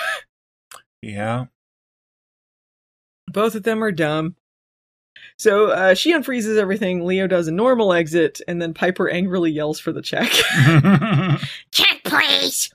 [1.01, 1.47] Yeah.
[3.27, 4.37] Both of them are dumb.
[5.37, 7.03] So uh, she unfreezes everything.
[7.05, 10.31] Leo does a normal exit, and then Piper angrily yells for the check.
[11.71, 12.73] Check, please.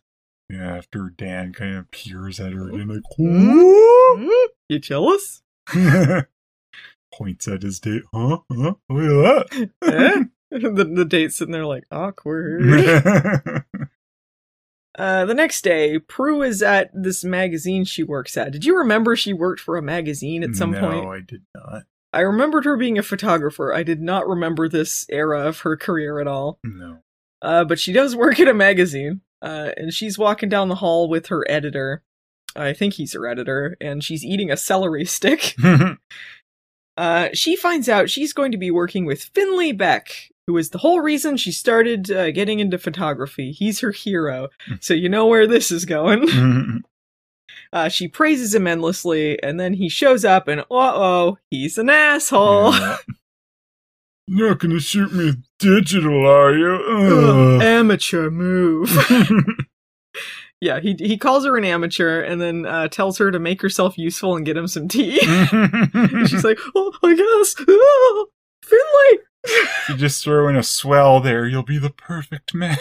[0.49, 3.03] Yeah, after Dan kind of peers at her and like,
[4.69, 5.43] you jealous?
[7.13, 8.03] points at his date.
[8.13, 8.39] Huh?
[8.51, 8.75] Huh?
[8.89, 10.25] Look at Eh?
[10.51, 12.63] the, the date's sitting there like awkward.
[14.99, 18.53] uh, the next day, Prue is at this magazine she works at.
[18.53, 21.05] Did you remember she worked for a magazine at some no, point?
[21.05, 21.83] No, I did not.
[22.13, 23.75] I remembered her being a photographer.
[23.75, 26.59] I did not remember this era of her career at all.
[26.65, 27.01] No.
[27.43, 31.09] Uh, but she does work at a magazine, uh, and she's walking down the hall
[31.09, 32.03] with her editor.
[32.57, 35.55] I think he's her editor, and she's eating a celery stick.
[36.98, 40.79] Uh, she finds out she's going to be working with Finley Beck, who is the
[40.79, 43.53] whole reason she started uh, getting into photography.
[43.53, 44.48] He's her hero,
[44.81, 46.83] so you know where this is going.
[47.70, 51.90] Uh, she praises him endlessly, and then he shows up, and uh oh, he's an
[51.90, 52.72] asshole.
[54.29, 54.37] Yeah.
[54.38, 56.73] You're not gonna shoot me digital, are you?
[56.75, 57.12] Ugh,
[57.61, 57.62] Ugh.
[57.62, 58.91] amateur move.
[60.61, 63.97] yeah, he he calls her an amateur, and then uh, tells her to make herself
[63.99, 65.19] useful and get him some tea.
[66.27, 68.27] She's like, "Oh, I guess, oh,
[68.62, 69.25] Finley."
[69.88, 72.77] you just throw in a swell there, you'll be the perfect man.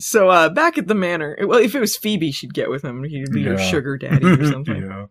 [0.00, 3.02] so uh back at the manor well if it was phoebe she'd get with him
[3.04, 5.06] he'd be her sugar daddy or something yeah.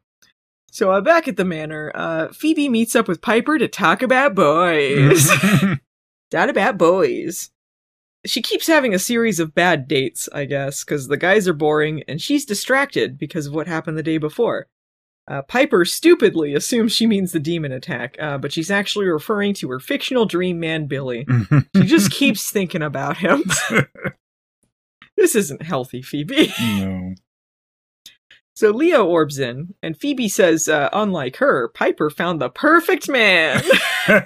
[0.77, 4.35] So uh back at the manor uh phoebe meets up with piper to talk about
[4.35, 5.27] boys
[6.31, 7.49] talk about boys
[8.25, 12.03] she keeps having a series of bad dates i guess because the guys are boring
[12.07, 14.67] and she's distracted because of what happened the day before
[15.29, 19.69] uh, Piper stupidly assumes she means the demon attack, uh, but she's actually referring to
[19.69, 21.27] her fictional dream man Billy.
[21.75, 23.43] She just keeps thinking about him.
[25.17, 26.53] this isn't healthy, Phoebe.
[26.61, 27.15] no.
[28.57, 33.61] So Leo orbs in, and Phoebe says, uh, unlike her, Piper found the perfect man.
[34.07, 34.25] yes,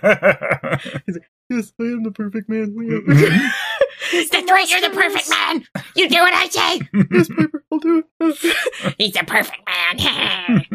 [1.78, 3.02] I am the perfect man, Leo.
[4.32, 5.66] That's right, you're the perfect man.
[5.98, 6.80] You do what I say.
[7.12, 8.96] yes, Piper, I'll do it.
[8.98, 10.66] He's the perfect man.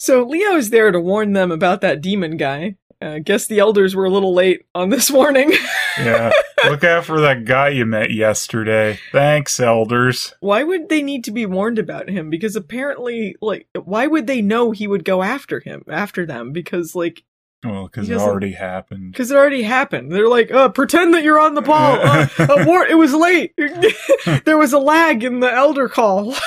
[0.00, 2.74] so Leo is there to warn them about that demon guy.
[3.00, 5.52] Uh, guess the elders were a little late on this warning.
[5.96, 6.32] yeah.
[6.64, 8.98] Look out for that guy you met yesterday.
[9.12, 10.34] Thanks, elders.
[10.40, 12.30] why would they need to be warned about him?
[12.30, 16.52] Because apparently, like, why would they know he would go after him, after them?
[16.52, 17.22] Because, like,
[17.64, 19.12] Well, because it already happened.
[19.12, 20.12] because it already happened.
[20.12, 21.98] They're like, uh, pretend that you're on the ball.
[22.00, 23.54] Uh, uh, war- it was late.
[24.44, 26.34] there was a lag in the elder call.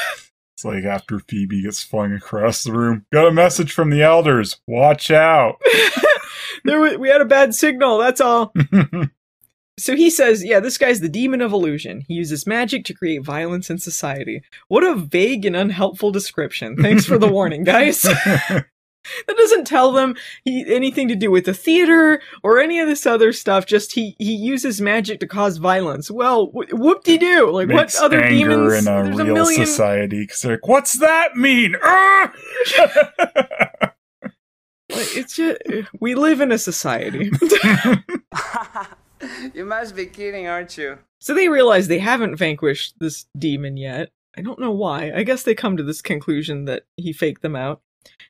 [0.55, 3.05] It's like after Phoebe gets flung across the room.
[3.11, 4.61] Got a message from the elders.
[4.67, 5.59] Watch out.
[6.63, 7.97] there we had a bad signal.
[7.97, 8.53] That's all.
[9.79, 12.01] So he says, yeah, this guy's the demon of illusion.
[12.07, 14.43] He uses magic to create violence in society.
[14.67, 16.75] What a vague and unhelpful description.
[16.77, 18.01] Thanks for the warning, guys.
[18.03, 18.65] that
[19.35, 23.33] doesn't tell them he, anything to do with the theater or any of this other
[23.33, 23.65] stuff.
[23.65, 26.11] Just he, he uses magic to cause violence.
[26.11, 27.49] Well, wh- whoop-de-doo.
[27.51, 28.85] Like, Makes what other demons?
[28.85, 29.65] in a There's a million.
[29.65, 31.75] society because they're like, "What's that mean?"
[34.95, 35.57] It's just,
[35.99, 37.31] we live in a society.
[39.53, 40.99] you must be kidding, aren't you?
[41.19, 44.09] So they realize they haven't vanquished this demon yet.
[44.37, 45.11] I don't know why.
[45.15, 47.81] I guess they come to this conclusion that he faked them out.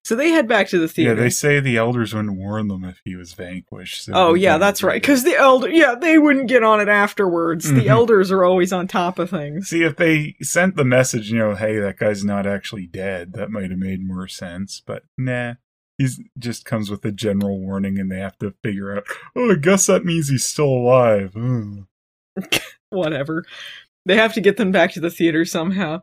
[0.03, 1.15] So they head back to the theater.
[1.15, 4.03] yeah, they say the elders wouldn't warn them if he was vanquished.
[4.05, 5.01] so oh yeah, that's right.
[5.01, 7.71] Because the elder, yeah, they wouldn't get on it afterwards.
[7.71, 7.79] Mhm.
[7.79, 9.69] The elders are always on top of things.
[9.69, 13.49] See, if they sent the message, you know, hey, that guy's not actually dead, that
[13.49, 14.79] might have made more sense.
[14.85, 15.53] But nah,
[16.03, 19.05] he's just comes with a general warning, and they have to figure out.
[19.35, 21.35] Oh, I guess that means he's still alive.
[22.89, 23.45] Whatever.
[24.05, 26.01] They have to get them back to the theater somehow.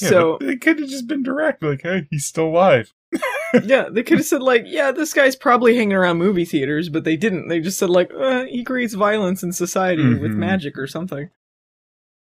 [0.00, 2.94] Yeah, so it could have just been direct, like, hey, he's still alive.
[3.62, 7.04] yeah, they could have said like, yeah, this guy's probably hanging around movie theaters, but
[7.04, 7.48] they didn't.
[7.48, 10.36] They just said like, uh, he creates violence in society with Mhm.
[10.36, 11.28] magic or something.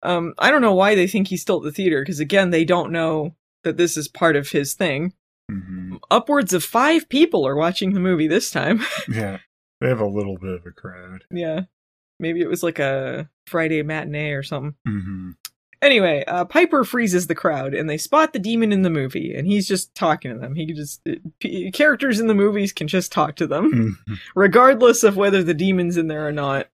[0.03, 2.65] Um, I don't know why they think he's still at the theater because again, they
[2.65, 5.13] don't know that this is part of his thing.
[5.49, 8.81] hmm Upwards of five people are watching the movie this time.
[9.09, 9.39] Yeah.
[9.81, 11.25] They have a little bit of a crowd.
[11.31, 11.61] Yeah.
[12.19, 14.75] Maybe it was like a Friday matinee or something.
[14.85, 15.31] hmm
[15.81, 19.45] Anyway, uh, Piper freezes the crowd, and they spot the demon in the movie, and
[19.45, 20.55] he's just talking to them.
[20.55, 24.17] He can just uh, p- characters in the movies can just talk to them, Mhm.
[24.35, 26.69] regardless of whether the demon's in there or not.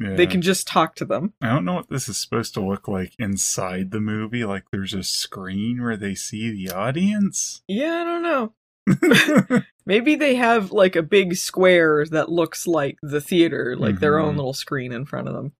[0.00, 0.14] Yeah.
[0.16, 1.32] They can just talk to them.
[1.40, 4.44] I don't know what this is supposed to look like inside the movie.
[4.44, 7.62] Like there's a screen where they see the audience.
[7.68, 9.60] Yeah, I don't know.
[9.86, 14.34] Maybe they have like a big square that looks like the theater, like their own
[14.34, 14.38] Mhm.
[14.38, 15.52] little screen in front of them.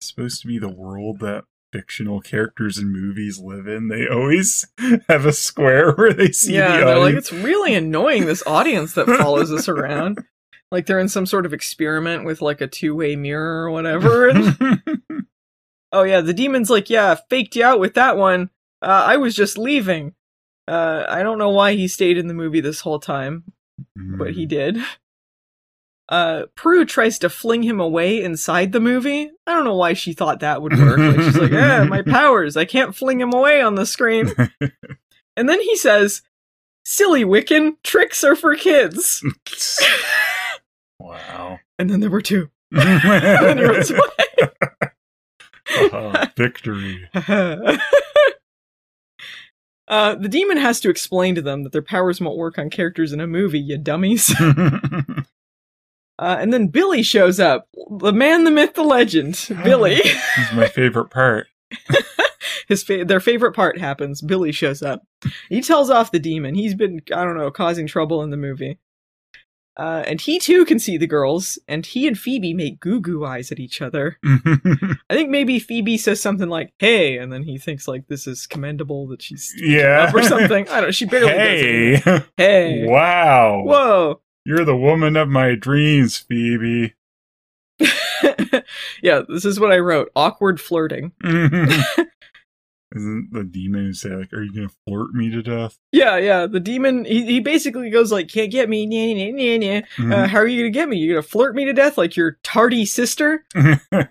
[0.00, 3.88] It's supposed to be the world that fictional characters in movies live in.
[3.88, 4.66] They always
[5.08, 8.94] have a square where they see yeah, the they're like, it's really annoying this audience
[8.94, 10.18] that follows us around.
[10.72, 14.32] Like they're in some sort of experiment with like a two way mirror or whatever.
[15.92, 18.50] oh yeah, the demon's like, yeah, faked you out with that one.
[18.82, 20.14] Uh, I was just leaving.
[20.68, 23.44] Uh, I don't know why he stayed in the movie this whole time,
[23.94, 24.78] but he did.
[26.08, 29.30] Uh, Prue tries to fling him away inside the movie.
[29.46, 30.98] I don't know why she thought that would work.
[30.98, 32.56] Like she's like, yeah, my powers.
[32.56, 34.32] I can't fling him away on the screen.
[35.36, 36.22] And then he says,
[36.84, 39.24] silly Wiccan, tricks are for kids.
[41.06, 41.58] Wow.
[41.78, 42.50] And then there were two.
[42.72, 44.00] and then he runs away.
[45.92, 47.08] Ah, victory.
[47.14, 47.78] uh,
[50.14, 53.20] the demon has to explain to them that their powers won't work on characters in
[53.20, 54.34] a movie, you dummies.
[54.40, 55.22] uh,
[56.18, 57.68] and then Billy shows up.
[57.90, 59.46] The man, the myth, the legend.
[59.64, 59.94] Billy.
[59.94, 61.48] Is my favorite part.
[62.68, 64.20] His fa- their favorite part happens.
[64.20, 65.02] Billy shows up.
[65.48, 66.54] He tells off the demon.
[66.54, 68.78] He's been, I don't know, causing trouble in the movie.
[69.76, 73.26] Uh, and he too can see the girls, and he and Phoebe make goo goo
[73.26, 74.18] eyes at each other.
[74.24, 78.46] I think maybe Phoebe says something like, hey, and then he thinks like this is
[78.46, 80.06] commendable that she's yeah.
[80.08, 80.66] up or something.
[80.70, 80.90] I don't know.
[80.92, 82.02] She barely does Hey.
[82.06, 82.26] it.
[82.38, 82.86] Hey.
[82.86, 83.62] Wow.
[83.64, 84.20] Whoa.
[84.46, 86.94] You're the woman of my dreams, Phoebe.
[89.02, 90.10] yeah, this is what I wrote.
[90.16, 91.12] Awkward flirting.
[92.96, 96.46] Isn't the demon say like, "Are you gonna flirt me to death?" Yeah, yeah.
[96.46, 98.86] The demon, he, he basically goes like, can't get me.
[98.86, 99.78] Nah, nah, nah, nah.
[100.16, 100.28] Uh, Mhm.
[100.28, 100.96] how are you gonna get me?
[100.98, 103.44] You gonna flirt me to death like your tardy sister?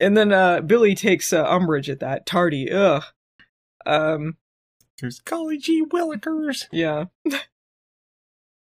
[0.00, 2.24] And then uh, Billy takes uh, umbrage at that.
[2.24, 3.02] Tardy, ugh.
[3.84, 4.36] Um,
[5.00, 6.66] There's Golly G Willikers.
[6.70, 7.06] yeah.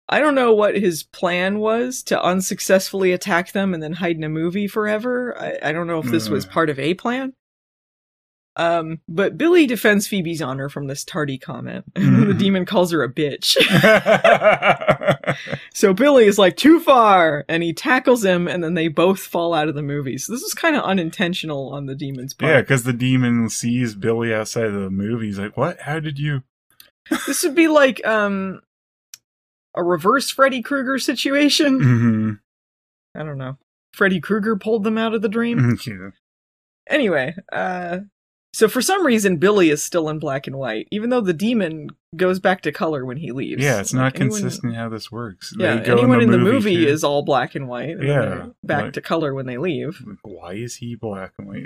[0.09, 4.25] I don't know what his plan was to unsuccessfully attack them and then hide in
[4.25, 5.35] a movie forever.
[5.41, 6.51] I, I don't know if this was Uh.
[6.51, 7.33] part of a plan.
[8.57, 11.85] Um, but Billy defends Phoebe's honor from this tardy comment.
[11.95, 12.39] the Mhm.
[12.39, 13.57] demon calls her a bitch.
[15.75, 19.53] So Billy is like too far, and he tackles him, and then they both fall
[19.53, 20.17] out of the movie.
[20.19, 22.53] So this is kind of unintentional on the demon's part.
[22.53, 25.27] yeah, because the demon sees Billy outside of the movie.
[25.27, 25.81] He's like, "What?
[25.81, 26.45] How did you?"
[27.27, 28.61] this would be like um
[29.75, 31.81] a reverse Freddy Krueger situation.
[31.83, 32.33] hmm
[33.21, 33.59] I don't know.
[33.93, 35.77] Freddy Krueger pulled them out of the dream.
[35.85, 36.11] Yeah.
[36.89, 37.99] Anyway, uh,
[38.55, 41.91] so for some reason Billy is still in black and white, even though the demon
[42.17, 43.63] goes back to color when he leaves.
[43.63, 45.53] Yeah, it's not Like, anyone- consistent how this works.
[45.59, 46.87] Yeah, They go anyone in the movie, too.
[46.91, 47.91] is all black and white.
[47.97, 50.03] And Yeah, back like- to color when they leave.
[50.23, 51.65] Why is he black and white?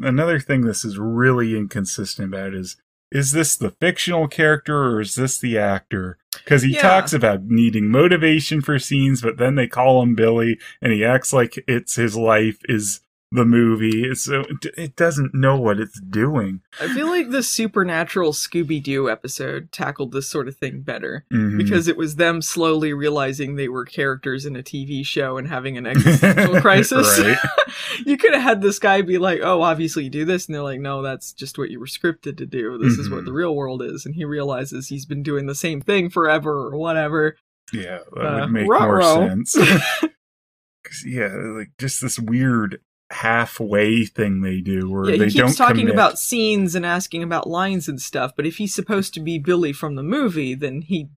[0.00, 2.76] Another thing this is really inconsistent about is
[3.12, 6.16] is this the fictional character or is this the actor?
[6.44, 6.82] Because he Yeah.
[6.82, 11.32] talks about needing motivation for scenes, but then they call him Billy, and he acts
[11.32, 13.00] like it's his life is
[13.32, 14.14] the movie.
[14.14, 14.44] So
[14.76, 16.62] it doesn't know what it's doing.
[16.80, 21.56] I feel like the supernatural Scooby Doo episode tackled this sort of thing better Mhm.
[21.56, 25.78] because it was them slowly realizing they were characters in a TV show and having
[25.78, 27.20] an existential crisis.
[28.04, 30.62] You could have had this guy be like, "Oh, obviously you do this," and they're
[30.62, 32.78] like, "No, that's just what you were scripted to do.
[32.78, 33.26] This is what Mhm.
[33.26, 36.76] the real world is." And he realizes he's been doing the same thing forever or
[36.76, 37.36] whatever.
[37.72, 39.28] Yeah, that Uh, would make more ruh-roh.
[39.28, 39.54] sense.
[40.84, 45.36] 'Cause, yeah, like just this weird halfway thing they do where Yeah, he they keeps
[45.36, 45.94] don't talking commit.
[45.94, 48.32] about scenes and asking about lines and stuff.
[48.36, 51.08] But if he's supposed to be Billy from the movie, then he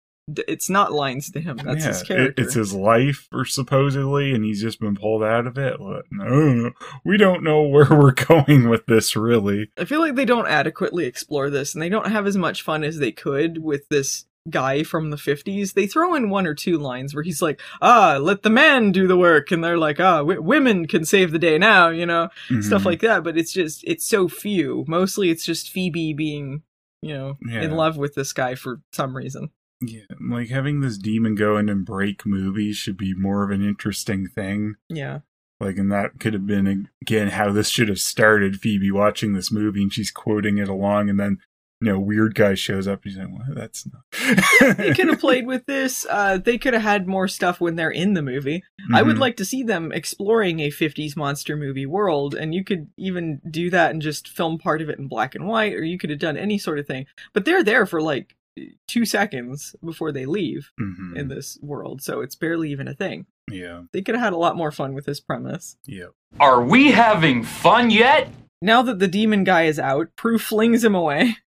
[0.48, 1.58] it's not lines to him.
[1.58, 2.42] That's his it- character.
[2.44, 5.82] it's his life, or supposedly, and he's just been pulled out of it.
[5.82, 6.06] What?
[6.12, 6.72] No,
[7.04, 9.70] we don't know where we're going with this, really.
[9.78, 12.86] I feel like they don't adequately explore this, and they don't have as much fun
[12.86, 15.74] as they could with this guy from the 50s.
[15.74, 19.08] They throw in one or two lines where he's like, ah, let the man do
[19.08, 19.52] the work.
[19.52, 22.30] And they're like, ah, w- women can save the day now, you know,
[22.62, 22.86] stuff Mhm.
[22.86, 23.24] like that.
[23.24, 24.84] But it's just, it's so few.
[24.88, 26.64] Mostly it's just Phoebe being,
[27.02, 29.50] you know, in love with this guy for some reason.
[29.82, 33.62] Yeah, like having this demon go in and break movies should be more of an
[33.66, 34.76] interesting thing.
[34.90, 35.20] Yeah.
[35.60, 38.60] Like, and that could have been again how this should have started.
[38.62, 41.40] Phoebe watching this movie and she's quoting it along, and then
[41.84, 43.02] you know, weird guy shows up.
[43.04, 44.78] He's like, well, that's not.
[44.78, 46.06] they could have played with this.
[46.10, 48.64] Uh, they could have had more stuff when they're in the movie.
[48.94, 49.20] I would Mhm.
[49.20, 53.70] like to see them exploring a 50s monster movie world, and you could even do
[53.72, 56.20] that and just film part of it in black and white, or you could have
[56.20, 57.06] done any sort of thing.
[57.34, 58.36] But they're there for like
[58.88, 61.18] two seconds before they leave Mhm.
[61.18, 63.26] in this world, so it's barely even a thing.
[63.52, 63.84] Yeah.
[63.92, 65.76] They could have had a lot more fun with this premise.
[65.86, 66.08] Yeah.
[66.40, 68.30] Are we having fun yet?
[68.62, 71.36] Now that the demon guy is out, Prue flings him away.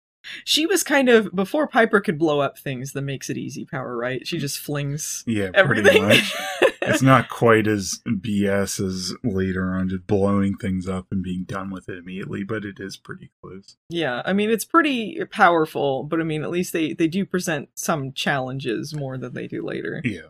[0.44, 3.96] She was kind of before Piper could blow up things, the makes it easy power,
[3.96, 4.26] right?
[4.26, 5.50] She just flings Yeah.
[5.54, 6.02] everything.
[6.04, 6.34] Pretty much.
[6.82, 11.70] it's not quite as BS as later on, just blowing things up and being done
[11.70, 13.76] with it immediately, but it is pretty close.
[13.90, 17.68] Yeah, I mean it's pretty powerful, but I mean at least they they do present
[17.74, 20.00] some challenges more than they do later.
[20.04, 20.28] Yeah.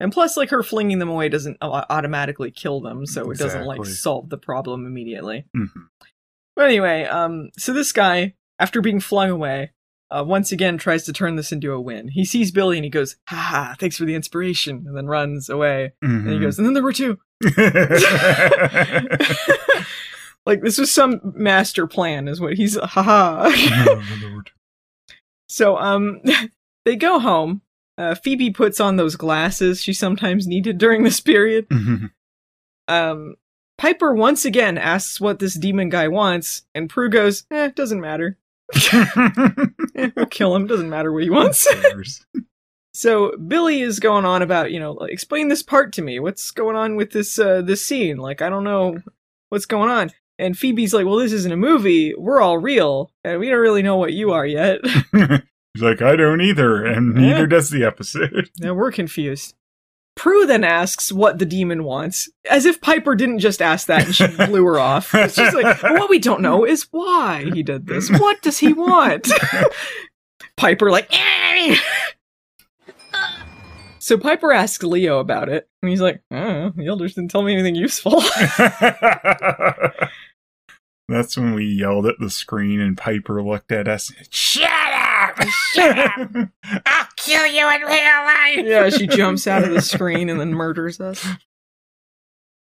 [0.00, 3.84] And plus, like her flinging them away doesn't automatically kill them, so it doesn't like
[3.86, 5.46] solve the problem immediately.
[5.56, 5.68] Mhm.
[6.56, 9.72] But anyway, um, so this guy, after being flung away,
[10.10, 12.08] uh, once again tries to turn this into a win.
[12.08, 13.74] He sees Billy and he goes, "Ha ha!
[13.78, 15.92] Thanks for the inspiration," and then runs away.
[16.02, 16.40] And he Mhm.
[16.42, 17.18] goes, "And then there were two.
[20.46, 24.42] like this was some master plan, is what he's ha ha.
[25.48, 26.20] So um
[26.84, 27.62] they go home.
[27.98, 31.68] Uh, Phoebe puts on those glasses she sometimes needed during this period.
[31.68, 32.10] Mhm.
[32.88, 33.34] Um
[33.78, 38.38] Piper once again asks what this demon guy wants, and Prue goes, "Eh, doesn't matter.
[40.16, 40.66] We'll kill him.
[40.66, 41.66] Doesn't matter what he wants."
[42.94, 46.18] so Billy is going on about, you know, like, explain this part to me.
[46.18, 48.16] What's going on with this uh this scene?
[48.18, 48.98] Like, I don't know
[49.48, 50.10] what's going on.
[50.38, 52.14] And Phoebe's like, "Well, this isn't a movie.
[52.16, 54.80] We're all real, and we don't really know what you are yet."
[55.12, 57.32] He's like, I don't either, and Yeah.
[57.32, 58.50] neither does the episode.
[58.58, 59.54] Now we're confused.
[60.16, 64.14] Prue then asks what the demon wants, as if Piper didn't just ask that and
[64.14, 65.14] she blew her off.
[65.14, 68.10] It's just like, "Well, what we don't know is why he did this.
[68.10, 69.30] What does he want?
[70.56, 71.76] Piper, like, "Eh."
[73.98, 77.52] so Piper asks Leo about it, and he's like, I the elders didn't tell me
[77.52, 78.22] anything useful.
[81.08, 84.10] That's when we yelled at the screen and Piper looked at us.
[84.30, 85.05] Shut up!
[85.72, 86.30] Shut up!
[86.86, 88.58] I'll kill you in real life!
[88.64, 91.26] yeah, she jumps out of the screen and then murders us.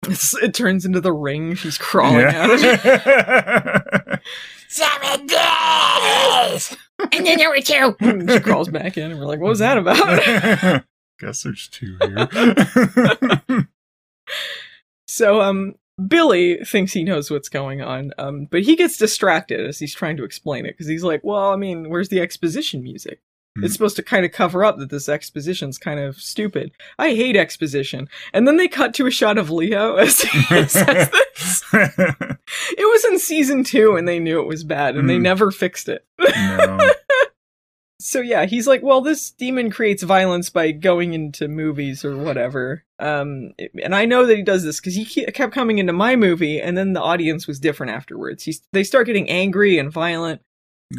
[0.07, 1.55] It's, it turns into the ring.
[1.55, 4.21] She's crawling out of it.
[4.67, 6.75] Seven days!
[7.11, 7.95] And then there were two!
[8.01, 10.83] And she crawls back in, and we're like, "What was that about?"
[11.19, 13.67] Guess there's two here.
[15.07, 15.75] so, um,
[16.07, 20.17] Billy thinks he knows what's going on, um, but he gets distracted as he's trying
[20.17, 23.19] to explain it because he's like, "Well, I mean, where's the exposition music?"
[23.55, 23.65] Hmm.
[23.65, 26.71] It's supposed to kind of cover up that this exposition's kind of stupid.
[26.97, 28.09] I hate exposition.
[28.33, 31.63] And then they cut to a shot of Leo as he says this.
[32.77, 35.21] It was in season two and they knew it was bad and they Hmm.
[35.23, 36.05] never fixed it.
[36.19, 36.89] no.
[38.03, 42.83] So yeah, he's like, well, this demon creates violence by going into movies or whatever.
[42.99, 46.17] Um, and I know that he does this because he ke- kept coming into my
[46.17, 48.43] movie, and then the audience was different afterwards.
[48.43, 50.41] He's they start getting angry and violent.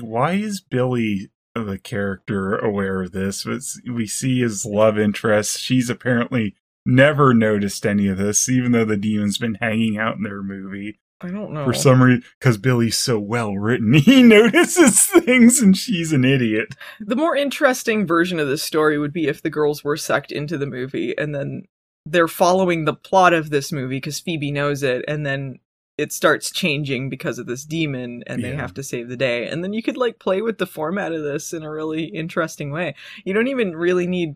[0.00, 3.46] Why is Billy the character aware of this?
[3.86, 5.60] We see his love interest.
[5.60, 10.22] She's apparently never noticed any of this, even though the demon's been hanging out in
[10.22, 10.98] their movie.
[11.24, 11.64] I don't know.
[11.64, 16.74] For some reason, because Billy's so well written, he notices things and she's an idiot.
[17.00, 20.58] the more interesting version of this story would be if the girls were sucked into
[20.58, 21.64] the movie and then
[22.06, 25.58] they're following the plot of this movie because Phoebe knows it, and then
[25.96, 28.56] it starts changing because of this demon and they Yeah.
[28.60, 29.46] have to save the day.
[29.48, 32.70] And then you could like play with the format of this in a really interesting
[32.72, 32.94] way.
[33.24, 34.34] You don't even really need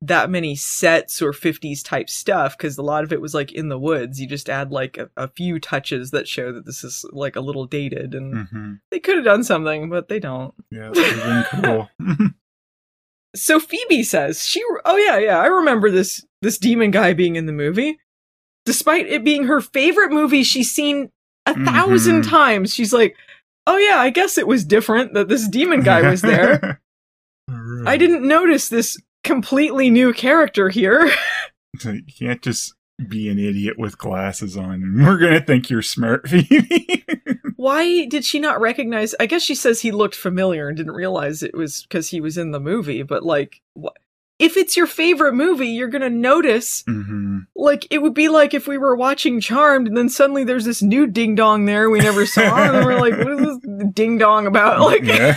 [0.00, 3.68] that many sets or 50s type stuff because a lot of it was like in
[3.68, 4.20] the woods.
[4.20, 7.40] You just add like a, a few touches that show that this is like a
[7.40, 10.54] little dated and hmm they could have done something, but they don't.
[10.70, 11.88] Yeah, that would have been cool.
[13.36, 14.62] So Phoebe says she.
[14.84, 15.38] Oh yeah, yeah.
[15.38, 17.98] I remember this this demon guy being in the movie,
[18.64, 21.10] despite it being her favorite movie she's seen
[21.44, 22.28] a thousand Mhm.
[22.30, 22.74] times.
[22.74, 23.16] She's like,
[23.66, 26.80] oh yeah, I guess it was different that this demon guy was there.
[27.86, 28.96] I didn't notice this
[29.28, 31.10] completely new character here.
[31.84, 32.74] You can't just
[33.08, 37.04] be an idiot with glasses on, and we're gonna think you're smart, Phoebe.
[37.56, 39.14] Why did she not recognize?
[39.20, 42.36] I guess she says he looked familiar and didn't realize it was because he was
[42.36, 43.02] in the movie.
[43.04, 43.94] But like, wh-
[44.40, 48.66] if it's your favorite movie, you're gonna notice hmm like it would be like if
[48.66, 52.24] we were watching Charmed and then suddenly there's this new ding dong there we never
[52.26, 54.80] saw and we're like, what is this ding dong about?
[54.80, 55.36] Like yeah.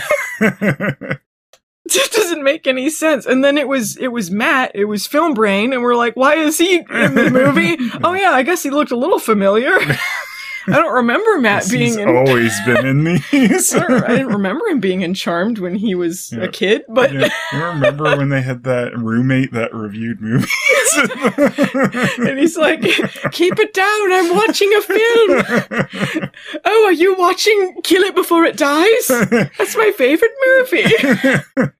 [1.94, 3.26] It just doesn't make any sense.
[3.26, 6.34] And then it was it was Matt, it was Film Brain, and we're like, why
[6.36, 7.76] is he in the movie?
[8.04, 9.78] oh yeah, I guess he looked a little familiar.
[10.64, 12.08] I don't remember Matt being in He's in.
[12.16, 13.74] always been in these.
[13.74, 16.44] I, don't- I didn't remember him being in Charmed when he was Yeah.
[16.44, 17.28] a kid, but Yeah.
[17.52, 20.48] You remember when they had that roommate that reviewed movies?
[22.28, 22.82] and he's like,
[23.32, 24.12] "Keep it down!
[24.12, 25.88] I'm watching a film."
[26.64, 29.08] Oh, are you watching Kill It Before It Dies?
[29.08, 31.72] That's my favorite movie.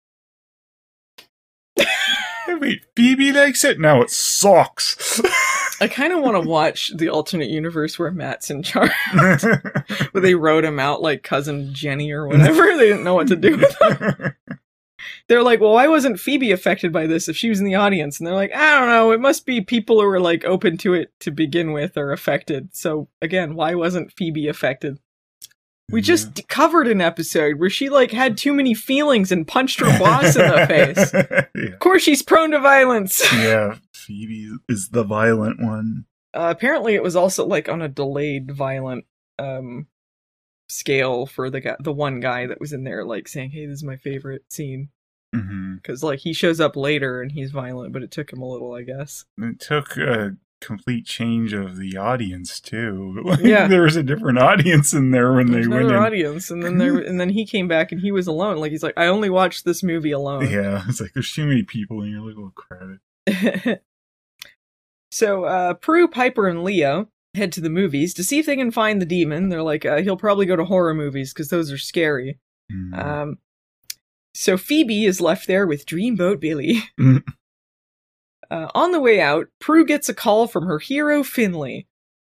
[2.49, 3.81] Wait, Phoebe likes it?
[3.81, 5.21] Now it sucks.
[5.81, 10.35] I kind of want to watch the alternate universe where Matt's in charge, where they
[10.35, 12.77] wrote him out like cousin Jenny or whatever.
[12.77, 14.35] they didn't know what to do with him.
[15.27, 18.19] They're like, well, why wasn't Phoebe affected by this if she was in the audience?
[18.19, 19.11] And they're like, I don't know.
[19.11, 22.69] It must be people who were like open to it to begin with are affected.
[22.73, 24.99] So again, why wasn't Phoebe affected?
[25.93, 29.81] We just d- covered an episode where she like had too many feelings and punched
[29.81, 31.13] her boss in the face.
[31.55, 31.73] yeah.
[31.75, 33.23] Of course, she's prone to violence.
[33.35, 36.07] yeah, Phoebe is the violent one.
[36.35, 39.05] Uh, apparently, it was also like on a delayed violent
[39.39, 39.87] um
[40.69, 43.75] scale for the guy, the one guy that was in there, like saying, "Hey, this
[43.77, 44.89] is my favorite scene,"
[45.77, 48.73] because like he shows up later and he's violent, but it took him a little,
[48.75, 49.25] I guess.
[49.39, 53.21] It took a complete change of the audience too.
[53.25, 53.69] Like, Yeah.
[53.69, 55.95] there was a different audience in there when There's they went in.
[55.97, 58.57] audience, and then there, and then he came back and he was alone.
[58.59, 61.63] Like he's like, "I only watched this movie alone." Yeah, it's like there's too many
[61.63, 63.81] people, you're like, oh crap.
[65.11, 68.71] so uh, Prue, Piper, and Leo head to the movies to see if they can
[68.71, 69.49] find the demon.
[69.49, 72.39] They're like, uh, he'll probably go to horror movies because those are scary.
[72.71, 72.95] Hmm.
[72.95, 73.39] Um,
[74.35, 76.83] so Phoebe is left there with Dreamboat Billy.
[78.53, 81.87] Uh, on the way out, Prue gets a call from her hero Finley,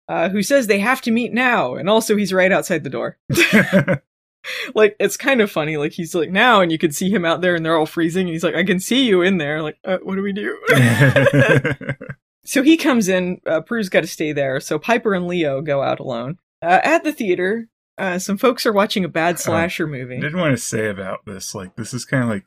[0.07, 3.17] uh, who says they have to meet now, and also he's right outside the door.
[4.75, 5.79] like it's kind of funny.
[5.79, 8.27] Like he's like now, and you can see him out there, and they're all freezing,
[8.27, 10.59] and he's like, "I can see you in there." Like, uh, what do we do?
[12.45, 13.41] so he comes in.
[13.47, 14.61] Uh, Prue's got to stay there.
[14.61, 16.37] So Piper and Leo go out alone.
[16.61, 20.17] Uh, at the theater, uh, some folks are watching a bad slasher movie.
[20.17, 22.45] I didn't want to say about this, like this is kind of like,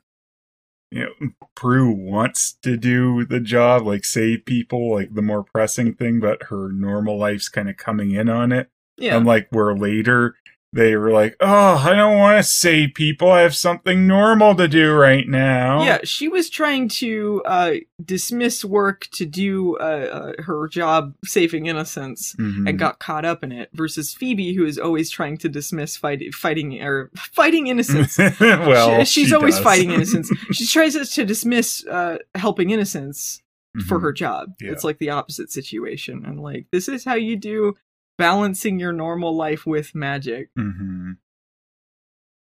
[0.94, 5.92] you know, Prue wants to do the job, like save people, like the more pressing
[5.94, 8.68] thing, but her normal life's kind of coming in on it.
[8.96, 9.16] Yeah.
[9.16, 10.36] Unlike where later
[10.74, 13.30] they were like, "Oh, I don't want to save people.
[13.30, 18.64] I have something normal to do right now." Yeah, she was trying to uh, dismiss
[18.64, 22.68] work to do uh, uh, her job saving innocents Mhm.
[22.68, 23.70] and got caught up in it.
[23.72, 28.18] Versus Phoebe, who is always trying to dismiss fight- fighting or fighting innocence.
[28.40, 29.64] well, She- she's she always does.
[29.64, 30.30] fighting innocence.
[30.52, 33.40] she tries to dismiss uh, helping innocents
[33.86, 34.02] for Mhm.
[34.02, 34.54] her job.
[34.60, 34.72] Yeah.
[34.72, 37.74] It's like the opposite situation, and like this is how you do
[38.18, 40.50] balancing your normal life with magic.
[40.58, 41.12] Mm-hmm.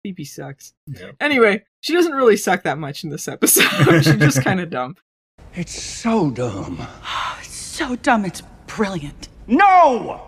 [0.03, 0.75] Phoebe sucks.
[0.87, 1.13] Yeah.
[1.21, 3.65] Anyway, she doesn't really suck that much in this episode.
[4.03, 4.97] She's just kind of dumb.
[5.55, 6.87] It's so dumb.
[7.41, 9.29] It's so dumb, it's brilliant.
[9.47, 10.21] No!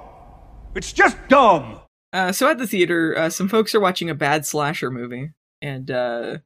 [0.74, 1.80] It's just dumb!
[2.12, 5.90] Uh, so at the theater, uh, some folks are watching a bad slasher movie, and
[5.90, 6.38] uh,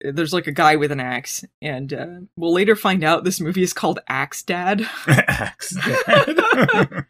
[0.00, 3.62] there's like a guy with an axe, and uh, we'll later find out this movie
[3.62, 4.88] is called Axe Dad.
[5.08, 5.76] Axe
[6.06, 7.06] Dad.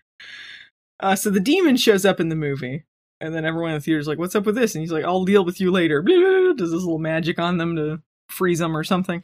[1.00, 2.84] Uh, so the demon shows up in the movie,
[3.20, 5.24] and then everyone in the theater's like, "What's up with this?" And he's like, "I'll
[5.24, 9.22] deal with you later." Does this little magic on them to freeze them or something.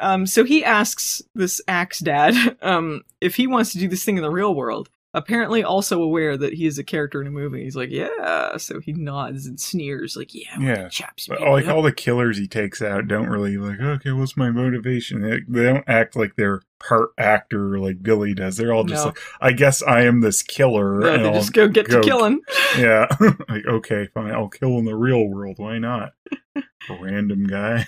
[0.00, 4.16] Um, so he asks this axe dad um, if he wants to do this thing
[4.16, 4.90] in the real world.
[5.14, 7.62] Apparently, also aware that he is a character in a movie.
[7.62, 11.76] He's like, "Yeah." So he nods and sneers, like, "Yeah, yeah, some but like up."
[11.76, 13.80] all the killers he takes out don't really like.
[13.80, 15.22] Okay, what's my motivation?
[15.22, 18.56] They, they don't act like they're part actor like Billy does.
[18.56, 19.08] They're all just No.
[19.10, 21.02] like, I guess I am this killer.
[21.06, 22.40] Yeah, and they I'll just go get to killing.
[22.76, 23.06] Yeah,
[23.48, 25.58] like okay, fine, I'll kill in the real world.
[25.58, 26.12] Why not?
[26.90, 27.86] Random guy.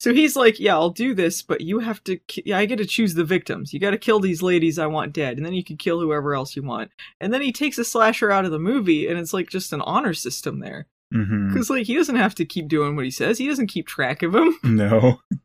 [0.00, 2.16] So he's like, "Yeah, I'll do this, but you have to.
[2.16, 3.72] ki- Yeah, I get to choose the victims.
[3.74, 6.34] You got to kill these ladies I want dead, and then you can kill whoever
[6.34, 6.90] else you want."
[7.20, 9.82] And then he takes a slasher out of the movie, and it's like just an
[9.82, 10.86] honor system there,
[11.52, 13.36] because like he doesn't have to keep doing what he says.
[13.38, 14.56] He doesn't keep track of him.
[14.64, 15.20] No.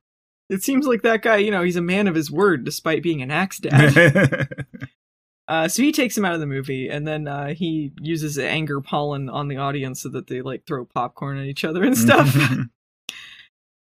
[0.47, 3.23] It seems like that guy, you know, he's a man of his word, despite being
[3.23, 4.47] an axe dad.
[5.47, 8.79] uh, so he takes him out of the movie, and then uh, he uses anger
[8.79, 12.31] pollen on the audience so that they like throw popcorn at each other and stuff.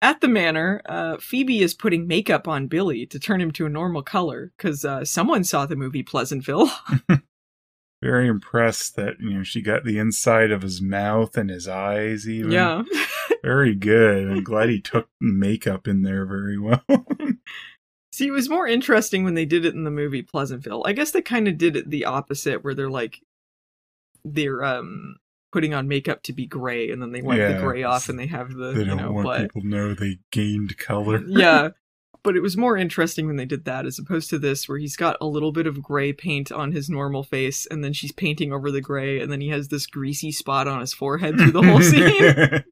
[0.04, 3.70] At the manor, uh, Phoebe is putting makeup on Billy to turn him to a
[3.70, 6.72] normal color because uh, someone saw the movie Pleasantville.
[8.02, 12.28] Very impressed that you know she got the inside of his mouth and his eyes.
[12.28, 12.82] Even yeah.
[13.44, 14.28] very good.
[14.28, 16.84] I'm glad he took makeup in there very well.
[18.12, 20.84] See, it was more interesting when they did it in the movie Pleasantville.
[20.84, 23.22] I guess they kind of did it the opposite, where they're like,
[24.26, 25.18] they're um
[25.52, 28.28] putting on makeup to be gray, and then they wipe the gray off, and they
[28.28, 31.22] have the they you don't know, want but people know they gained color.
[31.28, 31.70] yeah.
[32.24, 34.96] but it was more interesting when they did that as opposed to this where he's
[34.96, 38.54] got a little bit of gray paint on his normal face and then she's painting
[38.54, 41.64] over the gray and then he has this greasy spot on his forehead through the
[41.64, 42.64] whole scene.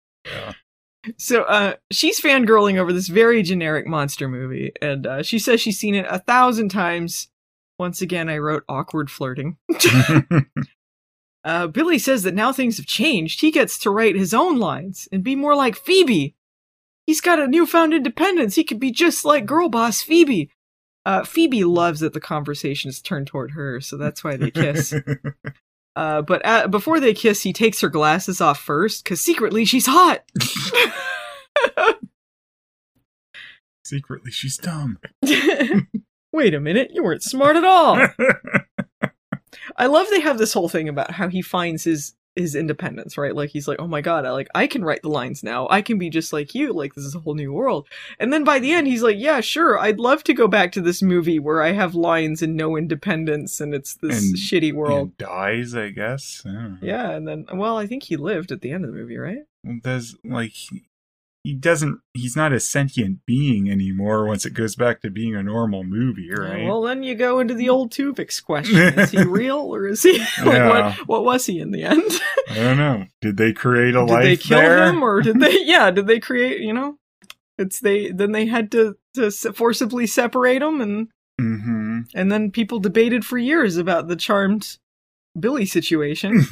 [1.17, 5.79] So uh she's fangirling over this very generic monster movie and uh she says she's
[5.79, 7.29] seen it a thousand times.
[7.79, 9.57] Once again I wrote awkward flirting.
[11.43, 13.41] Uh, Billy says that now things have changed.
[13.41, 16.35] He gets to write his own lines and be more like Phoebe.
[17.07, 18.55] He's got a newfound independence.
[18.55, 20.51] He could be just like girl boss Phoebe.
[21.05, 24.93] Uh, Phoebe loves that the conversation is turned toward her, so that's why they kiss.
[25.95, 29.87] uh, but uh, before they kiss, he takes her glasses off first because secretly she's
[29.87, 30.23] hot.
[33.89, 34.99] Secretly, she's dumb.
[36.31, 37.95] Wait a minute, you weren't smart at all.
[39.77, 43.35] I love they have this whole thing about how he finds his his independence, right?
[43.35, 45.67] Like he's like, "Oh my god, I like I can write the lines now.
[45.69, 46.71] I can be just like you.
[46.71, 47.87] Like this is a whole new world."
[48.19, 49.77] And then by the end he's like, "Yeah, sure.
[49.79, 53.59] I'd love to go back to this movie where I have lines and no independence
[53.59, 56.43] and it's this And- shitty world." And dies, I guess.
[56.45, 56.75] I.
[56.81, 59.39] Yeah, and then well, I think he lived at the end of the movie, right?
[59.63, 60.53] Well, Does like
[61.43, 61.99] he- doesn't?
[62.13, 64.25] He's not a sentient being anymore.
[64.25, 66.65] Once it goes back to being a normal movie, right?
[66.65, 70.17] Well, then you go into the old Tuvix question: Is he real or is he?
[70.19, 70.69] like, Yeah.
[70.69, 72.11] what what was he in the end?
[72.49, 73.05] I don't know.
[73.21, 74.07] Did they create a life?
[74.07, 74.85] did life they kill there?
[74.85, 76.97] him or did they yeah did they create you know
[77.57, 81.07] it's they then they had to to forcibly separate him and
[81.39, 84.77] hmm and then people debated for years about the charmed
[85.39, 86.45] billy situation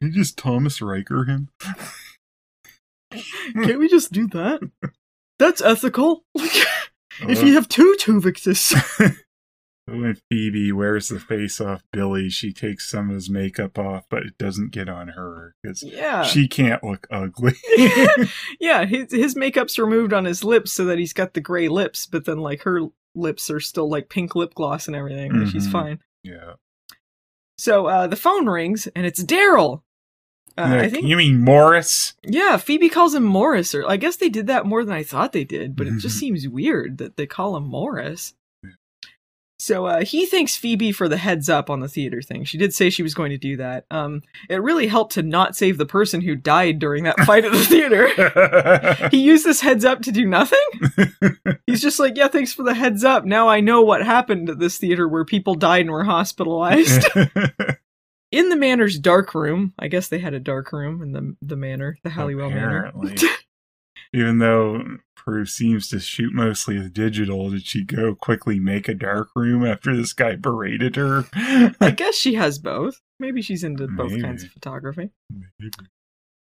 [0.00, 1.48] you just Thomas Riker him.
[3.54, 4.60] can't we just do that
[5.38, 8.74] that's ethical if you have two tuvixes
[9.88, 14.24] When Phoebe wears the face off Billy, she takes some of his makeup off, but
[14.24, 16.24] it doesn't get on her because Yeah.
[16.24, 17.52] she can't look ugly.
[18.58, 22.04] yeah his, his makeup's removed on his lips so that he's got the gray lips
[22.04, 22.80] but then like her
[23.14, 26.54] lips are still like pink lip gloss and everything and she's fine yeah.
[27.56, 29.82] so uh the phone rings and it's daryl
[30.58, 32.14] uh, I think you mean Morris?
[32.22, 35.32] Yeah, Phoebe calls him Morris, or I guess they did that more than I thought
[35.32, 36.20] they did, but it just Mhm.
[36.20, 38.34] seems weird that they call him Morris.
[39.58, 42.44] So uh, he thanks Phoebe for the heads up on the theater thing.
[42.44, 43.86] She did say she was going to do that.
[43.90, 47.52] Um, it really helped to not save the person who died during that fight at
[47.52, 49.08] the theater.
[49.10, 50.58] he used this heads up to do nothing.
[51.66, 53.24] He's just like, yeah, thanks for the heads up.
[53.24, 57.06] Now I know what happened at this theater where people died and were hospitalized.
[58.30, 61.56] in the manor's dark room, I guess they had a dark room in the the
[61.56, 62.86] manor, the Halliwell Manor.
[62.86, 63.28] Apparently.
[64.12, 64.82] Even though
[65.14, 69.64] Prue seems to shoot mostly with digital, did she go quickly make a dark room
[69.64, 71.24] after this guy berated her?
[71.80, 73.00] I guess she has both.
[73.18, 74.22] Maybe she's into both Maybe.
[74.22, 75.10] kinds of photography.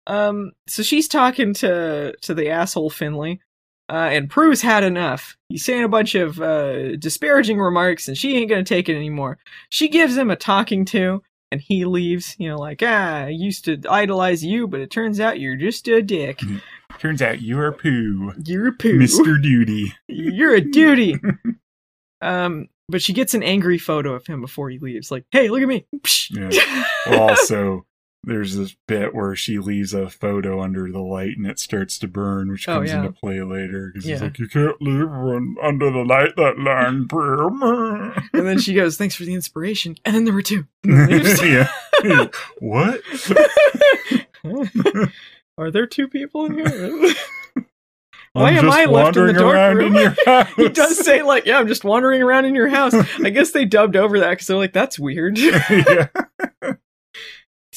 [0.06, 3.40] Um, so she's talking to to the asshole Finley,
[3.90, 5.36] uh, and Prue's had enough.
[5.48, 9.38] He's saying a bunch of uh, disparaging remarks, and she ain't gonna take it anymore.
[9.68, 12.36] She gives him a talking to, and he leaves.
[12.38, 15.88] You know, like ah, I used to idolize you, but it turns out you're just
[15.88, 16.40] a dick.
[16.98, 18.32] Turns out you're a poo.
[18.44, 18.98] You're a poo.
[18.98, 19.40] Mr.
[19.40, 19.92] Duty.
[20.08, 21.20] You're a duty.
[22.20, 25.10] um, but she gets an angry photo of him before he leaves.
[25.10, 25.86] Like, hey, look at me.
[26.30, 26.84] Yeah.
[27.06, 27.86] Well, also,
[28.24, 32.08] there's this bit where she leaves a photo under the light and it starts to
[32.08, 32.98] burn, which Oh, comes yeah.
[33.00, 33.90] into play later.
[33.92, 38.12] Because he's like, you can't leave one under the light that long, Prue.
[38.32, 40.66] and then she goes, "Thanks for the inspiration." And then there were two.
[40.84, 41.42] And then leaves.
[41.42, 41.68] yeah.
[42.58, 43.00] what?
[45.58, 47.14] Are there two people in here?
[48.32, 49.96] Why am I left in the dark room?
[49.96, 50.48] in your house.
[50.56, 53.64] he does say like, "Yeah, I'm just wandering around in your house." I guess they
[53.64, 56.08] dubbed over that because they're like, "That's weird." yeah.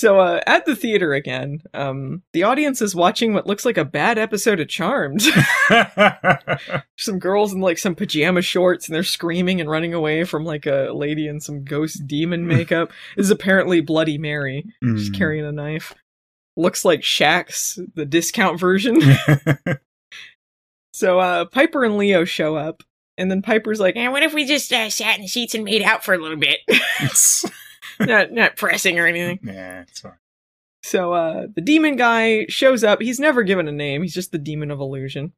[0.02, 3.86] So uh, at the theater again, um, the audience is watching what looks like a
[3.86, 5.22] bad episode of Charmed.
[6.97, 10.66] some girls in like some pajama shorts and they're screaming and running away from like
[10.66, 12.91] a lady in some ghost demon makeup.
[13.16, 14.66] this is apparently Bloody Mary.
[14.84, 15.18] She's Mm.
[15.20, 15.93] carrying a knife.
[16.58, 18.99] Looks like Shaq's the discount version.
[20.93, 22.82] so uh, Piper and Leo show up,
[23.20, 25.64] and then Piper's like, And what if we just uh, sat in the seats and
[25.64, 26.58] made out for a little bit?
[27.99, 29.39] not not pressing or anything.
[29.41, 30.13] Nah, it's fine.
[30.84, 33.01] So uh the demon guy shows up.
[33.01, 34.01] He's never given a name.
[34.01, 35.34] He's just the demon of illusion.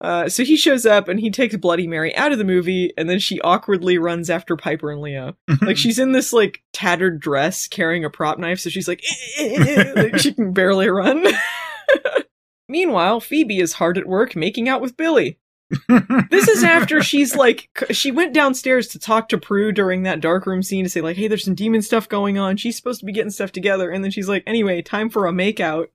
[0.00, 3.08] Uh so he shows up and he takes Bloody Mary out of the movie and
[3.08, 5.36] then she awkwardly runs after Piper and Leo.
[5.62, 9.02] like she's in this like tattered dress carrying a prop knife so she's like,
[9.38, 11.24] eh, eh, eh, like she can barely run.
[12.68, 15.38] Meanwhile, Phoebe is hard at work making out with Billy.
[16.30, 20.46] This is after she's like she went downstairs to talk to Prue during that dark
[20.46, 23.06] room scene to say like hey there's some demon stuff going on she's supposed to
[23.06, 25.86] be getting stuff together and then she's like anyway time for a makeout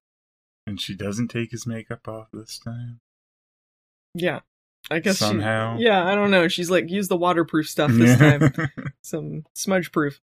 [0.68, 3.00] And she doesn't take his makeup off this time.
[4.14, 4.42] Yeah.
[4.92, 5.78] I guess she- Somehow.
[5.78, 6.48] yeah, I don't know.
[6.48, 8.54] She's like, use the waterproof stuff this time.
[9.02, 10.20] Some smudge proof.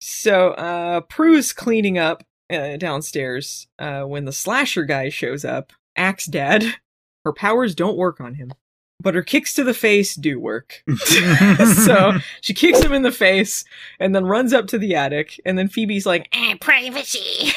[0.00, 5.72] So, uh, Prue's cleaning up uh, downstairs uh, when the slasher guy shows up.
[5.96, 6.64] Axe Dad.
[7.26, 8.52] Her powers don't work on him,
[9.02, 10.84] but her kicks to the face do work.
[10.96, 13.64] so she kicks him in the face
[13.98, 15.40] and then runs up to the attic.
[15.44, 17.50] And then Phoebe's like, Eh, privacy.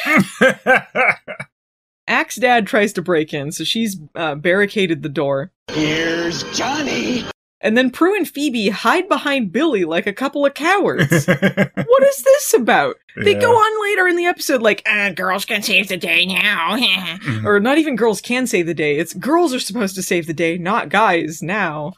[2.08, 5.52] Axe Dad tries to break in, so she's uh, barricaded the door.
[5.68, 7.26] Here's Johnny.
[7.62, 11.28] And then Prue and Phoebe hide behind Billy like a couple of cowards.
[11.28, 12.96] what is this about?
[13.18, 13.42] They Yeah.
[13.42, 16.78] go on later in the episode like, Uh, girls can save the day now.
[17.46, 18.98] or not even girls can save the day.
[18.98, 21.94] It's girls are supposed to save the day, not guys now.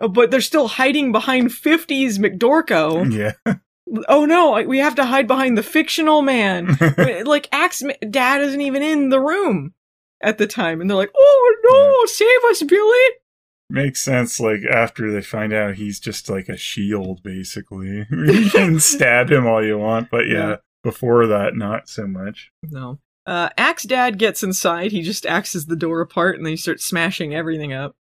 [0.00, 3.12] Oh, But they're still hiding behind 50s McDorko.
[3.12, 3.32] yeah.
[4.08, 6.76] Oh no, we have to hide behind the fictional man.
[7.24, 9.74] like, Axe Dad isn't even in the room
[10.20, 10.80] at the time.
[10.80, 13.06] And they're like, oh no, save us, Billy.
[13.68, 18.06] Makes sense, like, after they find out he's just like a shield, basically.
[18.10, 20.56] you can stab him all you want, but yeah, Yeah.
[20.84, 22.52] before that, not so much.
[22.62, 23.00] No.
[23.26, 24.92] Uh, Axe Dad gets inside.
[24.92, 27.96] He just axes the door apart and then he starts smashing everything up.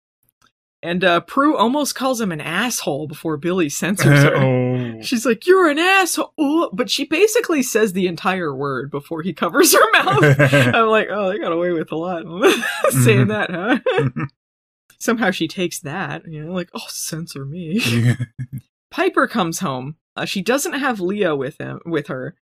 [0.84, 4.36] And uh, Prue almost calls him an asshole before Billy censors her.
[4.36, 5.02] oh.
[5.02, 9.74] She's like, "You're an asshole," but she basically says the entire word before he covers
[9.74, 10.40] her mouth.
[10.76, 12.22] I'm like, "Oh, they got away with a lot
[12.92, 13.80] saying that, huh?"
[15.06, 17.80] Somehow she takes that, you know, like, "Oh, censor me."
[18.92, 19.98] Piper comes home.
[20.16, 22.34] Uh, she doesn't have Leo with him with her.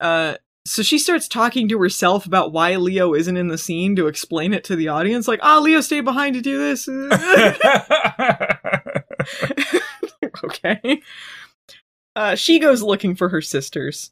[0.00, 0.34] Uh,
[0.66, 4.52] so she starts talking to herself about why Leo isn't in the scene to explain
[4.52, 5.28] it to the audience.
[5.28, 6.88] Like, "Ah, Leo stayed behind to do this."
[10.44, 11.00] okay.
[12.16, 14.10] Uh, she goes looking for her sisters.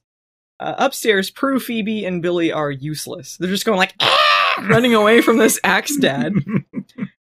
[0.61, 3.37] Uh, upstairs, Prue, Phoebe, and Billy are useless.
[3.39, 6.35] They're just going like, "Ah!" running away from this axe dad.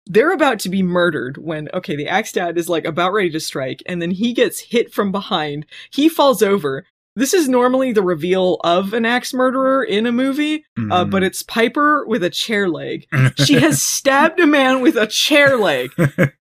[0.10, 3.40] They're about to be murdered when, okay, the axe dad is like about ready to
[3.40, 5.66] strike, and then he gets hit from behind.
[5.92, 6.86] He falls over.
[7.16, 11.10] This is normally the reveal of an axe murderer in a movie, uh, Mhm.
[11.10, 13.08] but it's Piper with a chair leg.
[13.44, 15.90] She has stabbed a man with a chair leg.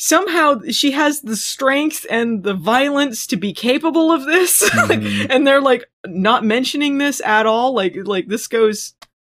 [0.00, 4.62] Somehow she has the strength and the violence to be capable of this.
[4.88, 5.26] Like, Mhm.
[5.30, 7.74] and they're like not mentioning this at all.
[7.74, 8.94] Like like this goes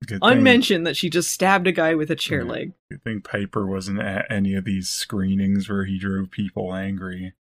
[0.06, 2.50] Good thing- unmentioned that she just stabbed a guy with a chair Yeah.
[2.52, 2.72] leg.
[2.90, 7.34] Good thing Piper wasn't at any of these screenings where he drove people angry.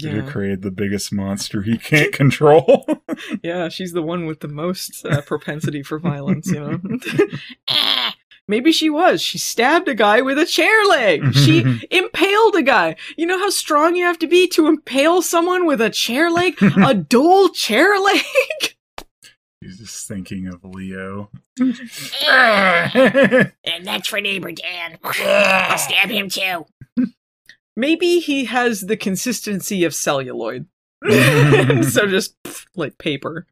[0.00, 0.30] Could have Yeah.
[0.30, 2.86] created the biggest monster he can't control.
[3.42, 6.80] Yeah, she's the one with the most uh, propensity for violence, you know.
[8.48, 9.22] Maybe she was.
[9.22, 11.34] She stabbed a guy with a chair leg.
[11.34, 12.96] She impaled a guy.
[13.16, 16.56] You know how strong you have to be to impale someone with a chair leg?
[16.62, 18.22] a dull chair leg?
[19.66, 21.28] He's just thinking of Leo.
[21.58, 21.74] and
[23.82, 24.96] that's for neighbor Dan.
[25.04, 26.66] I'll stab him too.
[27.76, 30.68] Maybe he has the consistency of celluloid.
[31.10, 33.48] so just pff, like paper.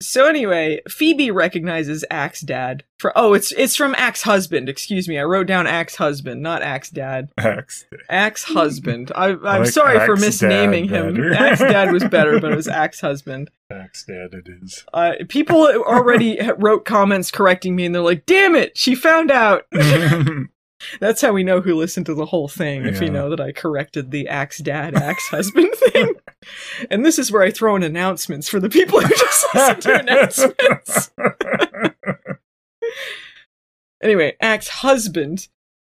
[0.00, 4.68] So anyway, Phoebe recognizes Axe Dad for oh, it's it's from Axe Husband.
[4.68, 7.30] Excuse me, I wrote down Axe Husband, not Axe Dad.
[7.38, 7.86] Axe.
[8.10, 9.10] Axe Husband.
[9.14, 11.32] I, I'm like sorry for misnaming Dad him.
[11.32, 13.50] Axe Dad was better, but it was Axe Husband.
[13.70, 14.84] Axe Dad it is.
[14.92, 19.64] Uh, people already wrote comments correcting me, and they're like, "Damn it, she found out."
[21.00, 22.84] That's how we know who listened to the whole thing.
[22.84, 26.14] If you know that I corrected the Axe Dad, Axe Husband thing.
[26.90, 30.00] And this is where I throw in announcements for the people who just listen to
[30.00, 31.10] announcements.
[34.02, 35.48] anyway, Axe Husband.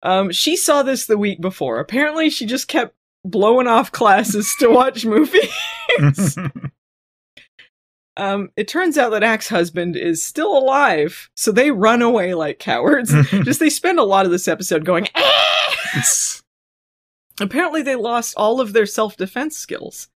[0.02, 1.78] Um, she saw this the week before.
[1.78, 2.94] Apparently, she just kept
[3.24, 5.52] blowing off classes to watch movies.
[8.16, 12.58] um, it turns out that Axe Husband is still alive, so they run away like
[12.58, 13.12] cowards.
[13.30, 15.08] just they spend a lot of this episode going.
[15.14, 15.76] "Ah!"
[17.40, 20.08] Apparently, they lost all of their self defense skills.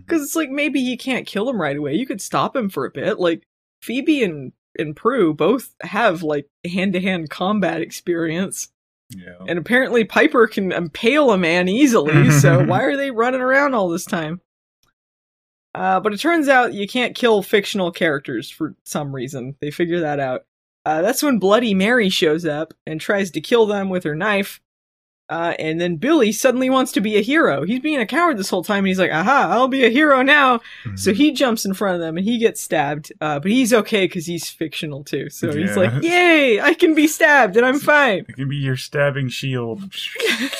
[0.00, 1.94] Because it's like maybe you can't kill him right away.
[1.94, 3.18] You could stop him for a bit.
[3.18, 3.46] Like
[3.82, 8.68] Phoebe and and Prue both have like hand to hand combat experience.
[9.10, 9.38] Yeah.
[9.46, 13.88] And apparently Piper can impale a man easily, so why are they running around all
[13.88, 14.40] this time?
[15.74, 19.56] Uh, but it turns out you can't kill fictional characters for some reason.
[19.60, 20.46] They figure that out.
[20.86, 24.60] Uh, that's when Bloody Mary shows up and tries to kill them with her knife.
[25.28, 27.64] Uh, and then Billy suddenly wants to be a hero.
[27.64, 30.22] He's being a coward this whole time, and he's like, aha, I'll be a hero
[30.22, 30.60] now.
[30.94, 33.12] So he jumps in front of them and he gets stabbed.
[33.20, 35.28] Uh, but he's okay because he's fictional too.
[35.30, 38.24] So he's like, yay, I can be stabbed and I'm fine.
[38.28, 39.82] It can be your stabbing shield.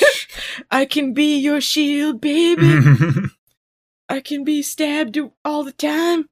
[0.70, 2.80] I can be your shield, baby.
[4.08, 6.28] I can be stabbed all the time.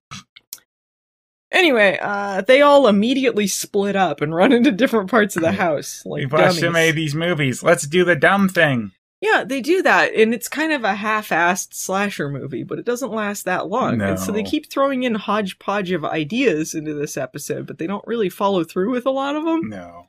[1.54, 6.02] Anyway, uh, they all immediately split up and run into different parts of the house.
[6.04, 6.72] Like We've watched dummies.
[6.72, 7.62] many of these movies.
[7.62, 8.90] Let's do the dumb thing.
[9.20, 13.10] Yeah, they do that, and it's kind of a half-assed slasher movie, but it doesn't
[13.12, 14.02] last that long.
[14.02, 18.06] And so they keep throwing in hodgepodge of ideas into this episode, but they don't
[18.06, 19.70] really follow through with a lot of them.
[19.70, 20.08] No.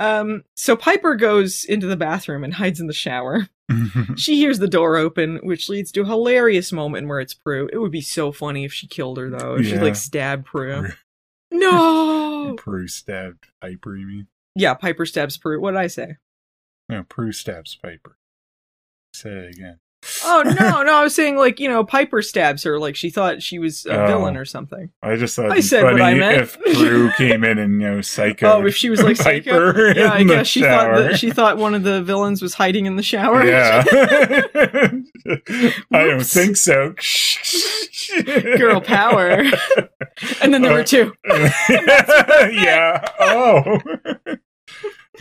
[0.00, 3.48] Um, so Piper goes into the bathroom and hides in the shower.
[4.16, 7.68] she hears the door open, which leads to a hilarious moment where it's Prue.
[7.70, 9.56] It would be so funny if she killed her, though.
[9.56, 10.88] If she like stabbed Prue.
[11.50, 12.54] no.
[12.58, 14.26] Prue stabbed Piper, you mean?
[14.56, 15.60] Yeah, Piper stabs Prue.
[15.60, 16.16] What did I say?
[16.88, 18.16] No, Prue stabs Piper.
[19.12, 19.80] Say it again.
[20.24, 23.42] Oh no, no, I was saying like you know Piper stabs her like she thought
[23.42, 24.06] she was a Oh.
[24.06, 24.90] villain or something.
[25.02, 26.40] I just thought I said what funny I meant.
[26.42, 28.50] if Prue came in and you know psycho.
[28.50, 29.72] Oh, if she was like psycho?
[29.72, 32.86] Piper yeah, I guess she thought that she thought one of the villains was hiding
[32.86, 33.44] in the shower.
[33.44, 33.84] Yeah.
[35.92, 36.94] I don't think so.
[38.56, 39.42] Girl power.
[40.40, 41.12] and then there were uh, two.
[41.28, 43.04] yeah.
[43.20, 43.78] Oh.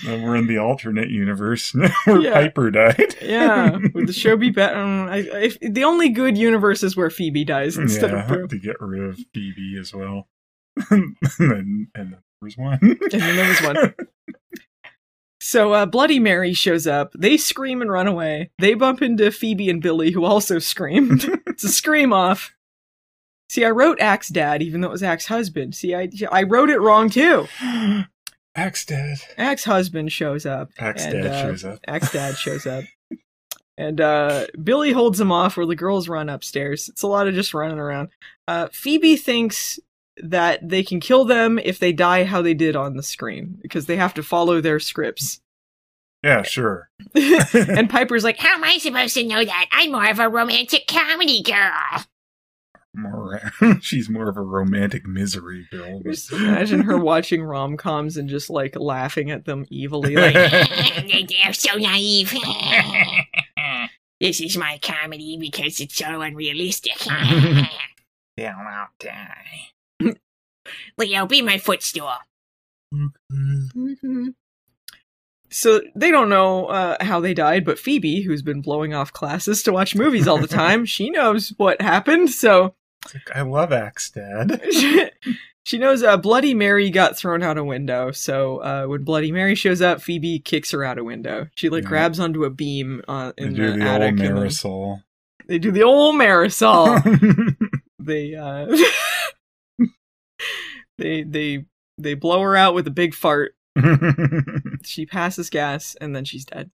[0.05, 1.73] Then we're in the alternate universe
[2.05, 2.33] where Yeah.
[2.33, 3.15] Piper died.
[3.21, 4.75] Yeah, would the show be better?
[4.79, 5.07] Um,
[5.61, 9.19] the only good universe is where Phoebe dies instead yeah, of to get rid of
[9.33, 10.27] Phoebe as well.
[10.89, 12.79] and then and then there was one.
[12.81, 13.93] And then there was one.
[15.41, 17.13] So uh, Bloody Mary shows up.
[17.17, 18.51] They scream and run away.
[18.59, 21.23] They bump into Phoebe and Billy, who also screamed.
[21.47, 22.53] it's a scream off.
[23.49, 25.73] See, I wrote Axe Dad, even though it was Axe Husband.
[25.75, 27.47] See, I I wrote it wrong too.
[28.55, 29.17] Axe Dad.
[29.37, 30.69] Axe Husband shows up.
[30.77, 31.79] Axe and, Dad uh, shows up.
[31.87, 32.83] Axe Dad shows up.
[33.77, 36.89] And uh, Billy holds him off where the girls run upstairs.
[36.89, 38.09] It's a lot of just running around.
[38.47, 39.79] Uh, Phoebe thinks
[40.17, 43.85] that they can kill them if they die how they did on the screen because
[43.85, 45.39] they have to follow their scripts.
[46.23, 46.89] Yeah, sure.
[47.15, 49.65] and Piper's like, How am I supposed to know that?
[49.71, 52.03] I'm more of a romantic comedy girl.
[53.01, 53.41] More,
[53.81, 56.01] she's more of a romantic misery girl.
[56.01, 60.33] just imagine her watching rom coms and just like laughing at them evilly, like,
[61.29, 62.33] They're so naive.
[64.21, 67.05] this is my comedy because it's so unrealistic.
[68.37, 70.15] Yeah, I'll die.
[70.97, 72.13] Leo, be my footstool.
[75.51, 79.63] So they don't know uh, how they died, but Phoebe, who's been blowing off classes
[79.63, 82.29] to watch movies all the time, she knows what happened.
[82.29, 82.75] So
[83.33, 84.61] I love Axe Dad.
[85.63, 88.11] she knows uh, Bloody Mary got thrown out a window.
[88.11, 91.47] So uh, when Bloody Mary shows up, Phoebe kicks her out a window.
[91.55, 91.89] She like Yeah.
[91.89, 94.01] grabs onto a beam uh, They in do the, the attic.
[94.11, 95.03] old and then- Marisol.
[95.47, 97.55] they do the old Marisol.
[97.99, 98.67] they uh,
[100.97, 101.65] they they
[101.97, 103.55] they blow her out with a big fart.
[104.83, 106.69] she passes gas and then she's dead.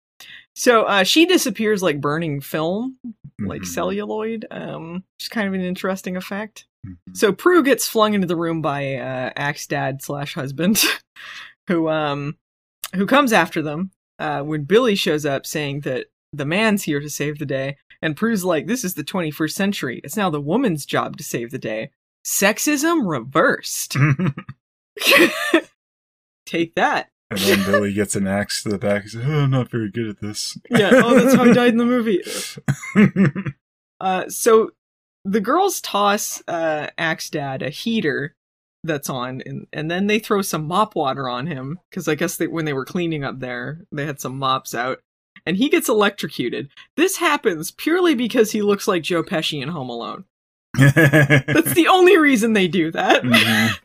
[0.55, 2.97] So uh, she disappears like burning film,
[3.39, 3.65] like Mhm.
[3.67, 4.45] celluloid.
[4.51, 6.65] Um, which is kind of an interesting effect.
[6.85, 6.97] Mhm.
[7.13, 10.83] So Prue gets flung into the room by uh, Axe dad slash husband,
[11.67, 12.37] who um
[12.95, 13.91] who comes after them.
[14.19, 18.15] Uh, when Billy shows up saying that the man's here to save the day, and
[18.15, 20.01] Prue's like, "This is the 21st century.
[20.03, 21.89] It's now the woman's job to save the day.
[22.25, 23.97] Sexism reversed.
[26.45, 27.09] Take that."
[27.41, 29.03] And then Billy gets an axe to the back.
[29.03, 30.57] He's like, oh, I'm not very good at this.
[30.69, 30.91] Yeah.
[30.93, 32.21] Oh, that's how he died in the movie.
[34.01, 34.71] Uh, so
[35.23, 38.36] the girls toss uh, Axe Dad a heater
[38.84, 42.36] that's on, and, and then they throw some mop water on him because I guess
[42.36, 44.99] they, when they were cleaning up there, they had some mops out,
[45.45, 46.69] and he gets electrocuted.
[46.97, 50.25] This happens purely because he looks like Joe Pesci in Home Alone.
[50.77, 53.23] That's the only reason they do that.
[53.23, 53.79] Mhm.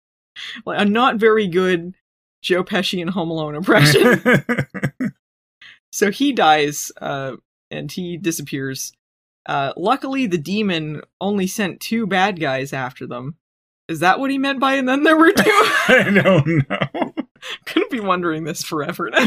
[0.64, 1.92] like a not very good
[2.42, 4.20] Joe Pesci and Home Alone impression.
[5.92, 7.32] so he dies uh,
[7.70, 8.92] and he disappears.
[9.46, 13.36] Uh, luckily, the demon only sent two bad guys after them.
[13.88, 15.42] Is that what he meant by and then there were two?
[15.46, 17.14] I don't know.
[17.74, 19.26] Gonna be wondering this forever now.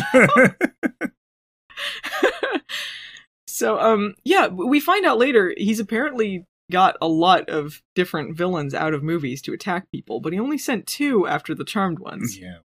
[3.48, 8.74] so, um, yeah, we find out later he's apparently got a lot of different villains
[8.74, 12.38] out of movies to attack people, but he only sent two after the Charmed ones.
[12.38, 12.60] yeah.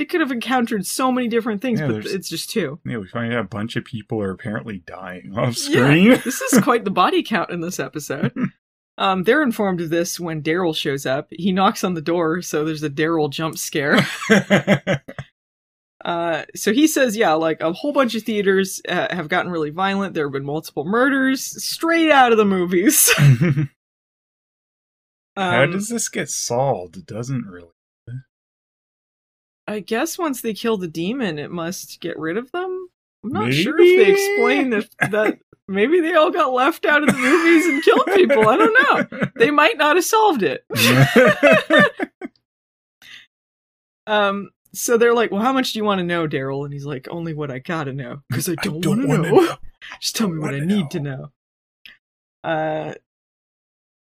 [0.00, 2.80] They could have encountered so many different things, Yeah, but it's just two.
[2.86, 6.08] Yeah, we find out a bunch of people are apparently dying off Yeah, screen.
[6.24, 8.32] this is quite the body count in this episode.
[8.96, 11.28] Um, they're informed of this when Daryl shows up.
[11.30, 13.98] He knocks on the door, so there's a Daryl jump scare.
[16.02, 19.68] Uh, so he says, yeah, like a whole bunch of theaters uh, have gotten really
[19.68, 20.14] violent.
[20.14, 23.12] There have been multiple murders straight out of the movies.
[25.36, 26.96] How Um, does this get solved?
[26.96, 27.68] It doesn't really.
[29.70, 32.88] I guess once they kill the demon, it must get rid of them.
[33.22, 35.38] I'm not sure if they explain if that
[35.70, 38.48] Maybe they all got left out of the movies and killed people.
[38.48, 39.28] I don't know.
[39.36, 40.64] They might not have solved it.
[44.08, 44.50] um.
[44.72, 47.06] So they're like, "Well, how much do you want to know, Daryl?" And he's like,
[47.08, 49.40] "Only what I gotta know, because I don't, don't want to know.
[49.42, 49.56] know.
[50.00, 51.30] Just tell me what I need to know."
[52.42, 52.94] Uh.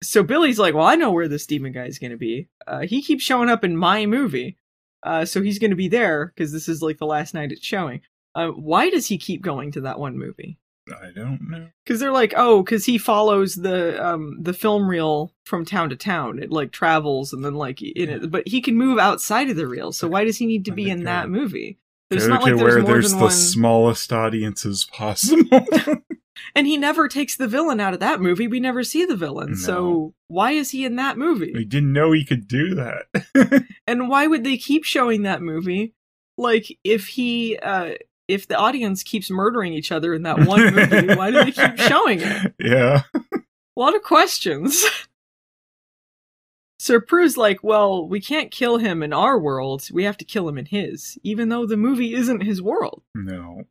[0.02, 2.48] So Billy's like, "Well, I know where this demon guy is gonna be.
[2.66, 4.56] Uh, he keeps showing up in my movie,
[5.02, 8.00] uh, so he's gonna be there because this is like the last night it's showing."
[8.34, 10.58] Uh, why does he keep going to that one movie?
[10.88, 11.68] I don't know.
[11.84, 15.96] because they're like, oh, because he follows the um the film reel from town to
[15.96, 16.42] town.
[16.42, 19.66] It like travels and then like in it, but he can move outside of the
[19.68, 19.92] reel.
[19.92, 21.78] So why does he need to be in that movie?
[22.08, 23.30] There's not to like where there's more there's the one.
[23.30, 25.44] smallest audiences possible.
[26.54, 28.46] and he never takes the villain out of that movie.
[28.46, 29.56] We never see the villain.
[29.56, 31.52] So why is he in that movie?
[31.54, 33.64] we didn't know he could do that.
[33.86, 35.94] And why would they keep showing that movie?
[36.38, 37.94] Like if he uh
[38.28, 41.76] if the audience keeps murdering each other in that one movie, why do they keep
[41.76, 42.54] showing it?
[42.60, 43.02] yeah.
[43.24, 43.40] A
[43.80, 44.84] lot of questions.
[46.78, 49.88] Sir Prue's like, well, we can't kill him in our world.
[49.92, 53.02] We have to kill him in his, even though the movie isn't his world.
[53.14, 53.64] No.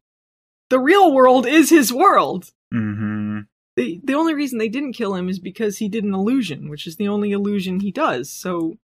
[0.70, 2.52] The real world is his world.
[2.74, 3.40] Mm-hmm.
[3.76, 6.86] The the only reason they didn't kill him is because he did an illusion, which
[6.86, 8.30] is the only illusion he does.
[8.30, 8.78] So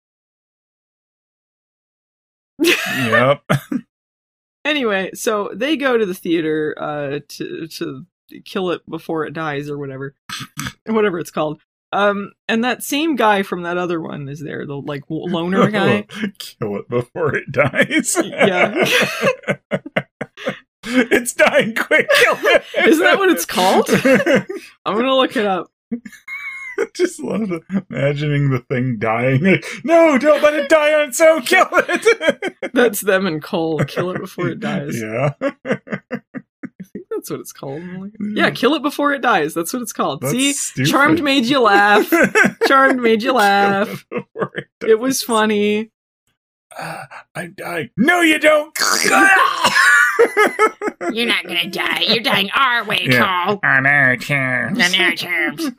[2.60, 3.44] Yep.
[4.66, 8.06] anyway, so they go to the theater uh to to
[8.44, 10.16] kill it before it dies or whatever.
[10.86, 11.62] whatever it's called.
[11.92, 16.08] Um and that same guy from that other one is there, the like loner guy.
[16.40, 18.18] Kill it before it dies.
[18.24, 18.86] Yeah.
[21.12, 22.10] it's dying quick.
[22.10, 22.64] Kill it.
[22.88, 23.90] Isn't that what it's called?
[24.86, 25.72] I'm gonna look it up.
[26.94, 29.62] Just love the, imagining the thing dying.
[29.86, 31.42] No, don't let it die on its own.
[31.44, 32.56] Kill it.
[32.74, 33.80] That's them and Cole.
[33.86, 35.02] Kill it before it dies.
[35.02, 35.32] yeah.
[35.42, 37.82] I think that's what it's called.
[38.20, 39.54] Yeah, kill it before it dies.
[39.54, 40.20] That's what it's called.
[40.22, 40.92] That's See, stupid.
[40.92, 42.12] Charmed made you laugh.
[42.68, 44.06] Charmed made you laugh.
[44.12, 45.92] It it was funny.
[46.78, 47.90] Ah, I'm dying.
[47.96, 48.76] No, you don't.
[51.12, 52.02] You're not gonna die.
[52.02, 53.46] You're dying our way, Yeah.
[53.46, 53.60] Cole.
[53.64, 54.80] On our terms.
[54.80, 55.72] On our terms.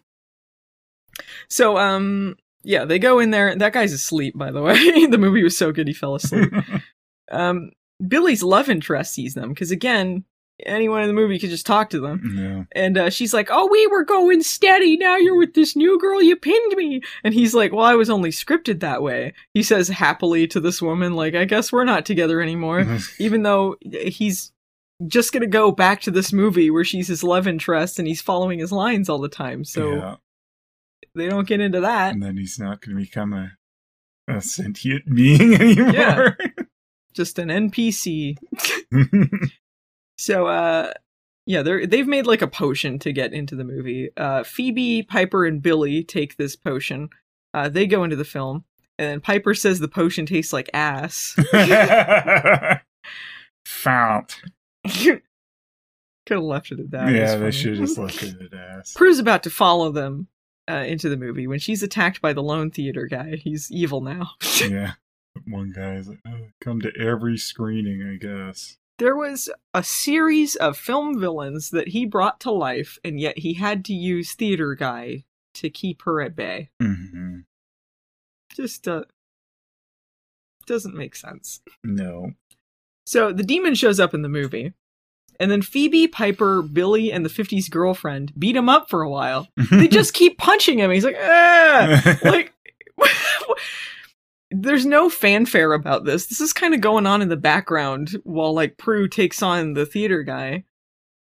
[1.48, 3.54] So, um, yeah, they go in there.
[3.54, 5.06] That guy's asleep, by the way.
[5.06, 6.52] the movie was so good he fell asleep.
[7.30, 7.70] um,
[8.06, 10.24] Billy's love interest sees them because, again,
[10.64, 12.34] anyone in the movie could just talk to them.
[12.36, 12.80] Yeah.
[12.80, 14.96] And uh, she's like, "Oh, we were going steady.
[14.96, 16.22] Now you're with this new girl.
[16.22, 19.88] You pinned me." And he's like, "Well, I was only scripted that way." He says
[19.88, 24.52] happily to this woman, "Like, I guess we're not together anymore." Even though he's
[25.06, 28.58] just gonna go back to this movie where she's his love interest and he's following
[28.58, 29.64] his lines all the time.
[29.64, 30.16] So yeah.
[31.14, 32.14] they don't get into that.
[32.14, 33.52] And then he's not going to become a,
[34.28, 35.92] a sentient being anymore.
[35.92, 36.30] Yeah.
[37.14, 38.36] Just an NPC.
[40.16, 40.92] So, uh,
[41.46, 44.10] yeah, they're they've made like a potion to get into the movie.
[44.16, 47.08] Uh, Phoebe, Piper, and Billy take this potion.
[47.54, 48.64] Uh, they go into the film,
[48.98, 51.36] and then Piper says the potion tastes like ass.
[53.64, 54.42] Fount.
[56.26, 57.12] Could have left it at that.
[57.12, 58.92] yeah, they should have just left it at ass.
[58.94, 60.26] Prue's about to follow them
[60.68, 63.36] uh, into the movie when she's attacked by the lone theater guy.
[63.36, 64.30] He's evil now.
[64.68, 64.92] yeah.
[65.46, 68.78] One guy's like, oh, come to every screening, I guess.
[68.98, 73.54] There was a series of film villains that he brought to life, and yet he
[73.54, 75.24] had to use theater guy
[75.54, 76.70] to keep her at bay.
[76.80, 77.40] hmm
[78.54, 79.04] Just uh,
[80.66, 81.60] doesn't make sense.
[81.84, 82.32] No.
[83.06, 84.72] So the demon shows up in the movie,
[85.38, 89.48] and then Phoebe, Piper, Billy, and the 50s girlfriend beat him up for a while.
[89.70, 90.90] They just keep punching him.
[90.90, 92.18] He's like, ah!
[92.24, 92.52] like,
[94.50, 96.26] there's no fanfare about this.
[96.26, 99.86] This is kind of going on in the background while like Prue takes on the
[99.86, 100.64] theater guy.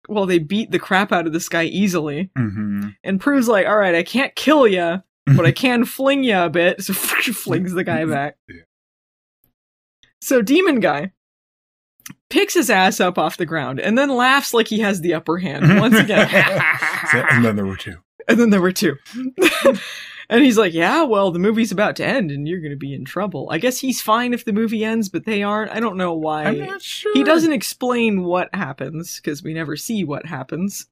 [0.08, 3.76] While they beat the crap out of this guy easily, hmm and Prue's like, "All
[3.76, 7.72] right, I can't kill ya, but I can fling ya a bit." So she flings
[7.72, 8.36] the guy back.
[8.48, 8.62] Yeah.
[10.20, 11.12] So demon guy
[12.30, 15.38] picks his ass up off the ground and then laughs like he has the upper
[15.38, 16.28] hand once again.
[17.12, 17.96] and then there were two.
[18.28, 18.96] and then there were two.
[20.28, 22.94] And he's like, "Yeah, well, the movie's about to end and you're going to be
[22.94, 25.70] in trouble." I guess he's fine if the movie ends, but they aren't.
[25.70, 26.44] I don't know why.
[26.44, 27.12] I'm not sure.
[27.14, 30.86] He doesn't explain what happens because we never see what happens.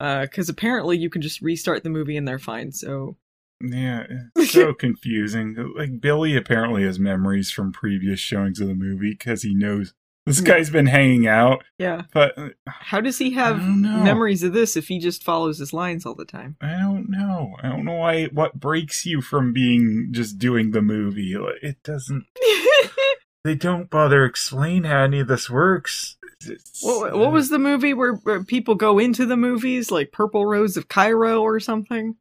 [0.00, 2.72] Uh, because apparently you can just restart the movie and they're fine.
[2.72, 3.16] So
[3.60, 4.06] Yeah,
[4.36, 5.74] it's so confusing.
[5.76, 9.92] Like Billy apparently has memories from previous showings of the movie because he knows
[10.26, 11.64] this guy's been hanging out.
[11.78, 12.34] yeah, But
[12.66, 14.02] how does he have I don't know.
[14.02, 16.56] memories of this if he just follows his lines all the time?
[16.60, 17.56] I don't know.
[17.62, 18.26] I don't know why.
[18.26, 21.34] What breaks you from being just doing the movie?
[21.62, 22.26] It doesn't.
[23.44, 26.16] they don't bother explain how any of this works.
[26.42, 30.46] It's- What, what was the movie where, where people go into the movies, like Purple
[30.46, 32.16] Rose of Cairo or something?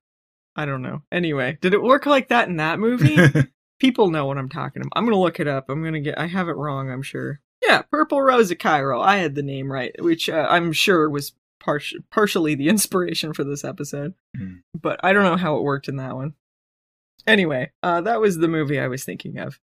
[0.56, 1.04] I don't know.
[1.12, 3.18] Anyway, did it work like that in that movie?
[3.80, 4.92] people know what I'm talking about.
[4.96, 5.70] I'm gonna look it up.
[5.70, 6.20] I'm gonna get.
[6.20, 6.92] I have it wrong.
[6.92, 7.40] I'm sure.
[7.70, 9.00] Yeah, Purple Rose of Cairo.
[9.00, 13.44] I had the name right, which uh, I'm sure was par- partially the inspiration for
[13.44, 14.16] this episode.
[14.36, 14.56] Hmm.
[14.80, 16.34] But I don't know how it worked in that one.
[17.28, 19.60] Anyway, uh, that was the movie I was thinking of.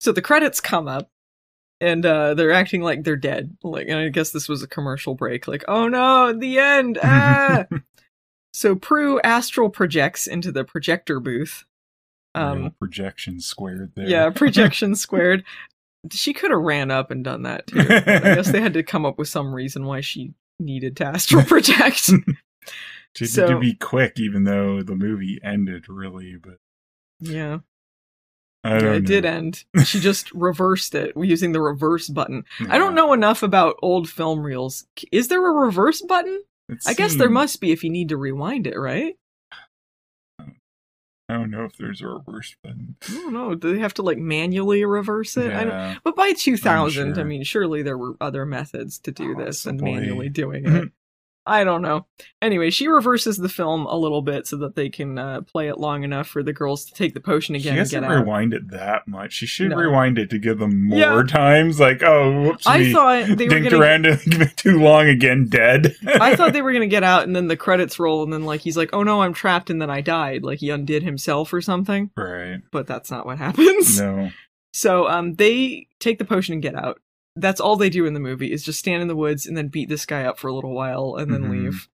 [0.00, 1.10] So the credits come up,
[1.80, 3.56] and uh, they're acting like they're dead.
[3.62, 5.46] Like, and I guess this was a commercial break.
[5.46, 6.98] Like, oh no, the end.
[7.02, 7.66] Ah!
[8.52, 11.64] so Prue astral projects into the projector booth.
[12.34, 14.08] Um, Real projection squared there.
[14.08, 15.44] yeah, projection squared.
[16.10, 17.80] She could have ran up and done that too.
[17.80, 21.42] I guess they had to come up with some reason why she needed to astral
[21.46, 22.10] project.
[23.18, 26.36] Had So- to be quick, even though the movie ended really.
[26.40, 26.58] But
[27.18, 27.58] yeah,
[28.64, 29.64] I yeah it did end.
[29.84, 32.44] She just reversed it using the reverse button.
[32.68, 34.86] I don't know enough about old film reels.
[35.12, 36.40] Is there a reverse button?
[36.68, 39.16] It I guess there must be if you need to rewind it, right?
[41.30, 42.96] I don't know if there's a reverse button.
[43.08, 43.54] I don't know.
[43.54, 45.52] Do they have to like manually reverse it?
[45.52, 45.96] I don't, Yeah.
[46.02, 49.76] but by 2000, I mean, surely there were other methods to do oh, this than
[49.76, 50.90] manually doing it.
[51.46, 52.06] I don't know.
[52.42, 55.78] Anyway, she reverses the film a little bit so that they can uh, play it
[55.78, 58.10] long enough for the girls to take the potion again get out.
[58.10, 59.32] rewind it that much.
[59.32, 59.76] She should No.
[59.76, 61.22] rewind it to give them more Yeah.
[61.26, 61.80] times.
[61.80, 65.96] Like, oh, whoops, I thought they were dinked gonna- around too long again, dead.
[66.06, 68.60] I thought they were gonna get out, and then the credits roll, and then like
[68.60, 70.42] he's like, "Oh no, I'm trapped," and then I died.
[70.44, 72.10] Like he undid himself or something.
[72.16, 72.60] right.
[72.70, 73.98] But that's not what happens.
[74.00, 74.30] No.
[74.72, 77.00] So um, they take the potion and get out.
[77.40, 79.68] That's all they do in the movie is just stand in the woods and then
[79.68, 81.50] beat this guy up for a little while and then Mhm.
[81.50, 81.88] leave.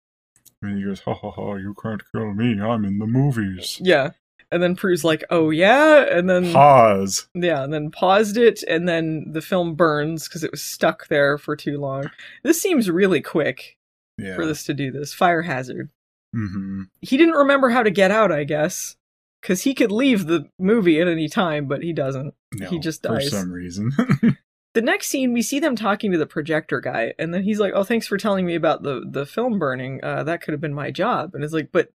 [0.62, 2.60] And he goes, ha ha ha, you can't kill me.
[2.60, 3.78] I'm in the movies.
[3.82, 4.10] Yeah.
[4.50, 7.26] And then Prue's like, "Oh yeah," and then Pause.
[7.34, 11.38] yeah, and then paused it, and then the film burns because it was stuck there
[11.38, 12.10] for too long.
[12.44, 13.76] This seems really quick
[14.16, 14.36] Yeah.
[14.36, 15.12] for this to do this.
[15.12, 15.90] Fire hazard.
[16.32, 18.96] hmm He didn't remember how to get out, I guess,
[19.42, 22.34] because he could leave the movie at any time, but he doesn't.
[22.54, 23.30] No, he just dies.
[23.30, 23.90] for some reason.
[24.74, 27.72] the next scene we see them talking to the projector guy and then he's like
[27.74, 30.74] oh thanks for telling me about the the film burning uh that could have been
[30.74, 31.88] my job and it's like but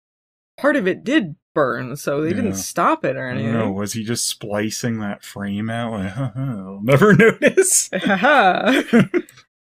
[0.58, 2.36] part of it did burn so they Yeah.
[2.36, 5.92] didn't stop it or anything no Was he just splicing that frame out?
[5.94, 7.90] Like, I'll never notice.
[7.94, 8.82] Haha.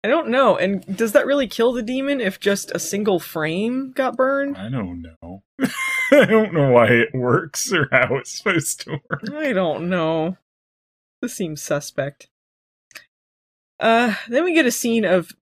[0.02, 3.92] i don't know and does that really kill the demon if just a single frame
[3.92, 5.42] got burned I don't know.
[6.12, 9.22] I don't know why it works or how it's supposed to work.
[9.34, 10.36] i don't know
[11.20, 12.28] this seems suspect
[13.80, 15.32] uh then we get a scene of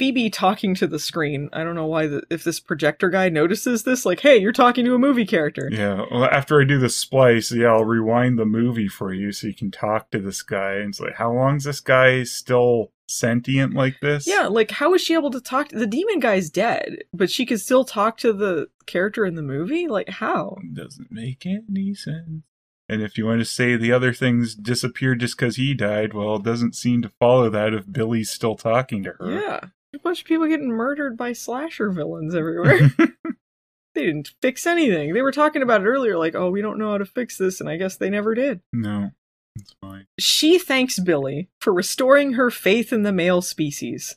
[0.00, 1.50] Phoebe talking to the screen.
[1.52, 4.86] I don't know why the, if this projector guy notices this like, "Hey, you're talking
[4.86, 6.06] to a movie character." Yeah.
[6.10, 9.54] Well, after I do the splice, yeah, I'll rewind the movie for you so you
[9.54, 10.76] can talk to this guy.
[10.76, 14.26] And it's like, how long's this guy still sentient like this?
[14.26, 17.44] Yeah, like how is she able to talk to the demon guy's dead, but she
[17.44, 19.86] could still talk to the character in the movie?
[19.86, 20.56] Like how?
[20.72, 22.44] Doesn't make any sense.
[22.90, 26.34] And if you want to say the other things disappeared just because he died, well,
[26.34, 29.30] it doesn't seem to follow that if Billy's still talking to her.
[29.30, 29.60] Yeah.
[29.94, 32.90] A bunch of people getting murdered by slasher villains everywhere.
[33.94, 35.14] they didn't fix anything.
[35.14, 37.60] They were talking about it earlier, like, oh, we don't know how to fix this,
[37.60, 38.60] and I guess they never did.
[38.72, 39.12] No,
[39.54, 40.06] it's fine.
[40.18, 44.16] She thanks Billy for restoring her faith in the male species.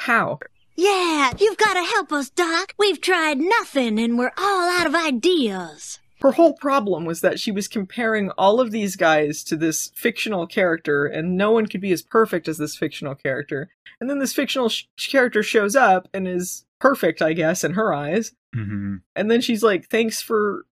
[0.00, 0.40] How?
[0.76, 2.74] Yeah, you've got to help us, Doc.
[2.78, 6.00] We've tried nothing and we're all out of ideas.
[6.24, 10.46] Her whole problem was that she was comparing all of these guys to this fictional
[10.46, 13.68] character, and no one could be as perfect as this fictional character.
[14.00, 17.92] And then this fictional sh- character shows up and is perfect, I guess, in her
[17.92, 18.32] eyes.
[18.54, 20.64] hmm And then she's like, thanks for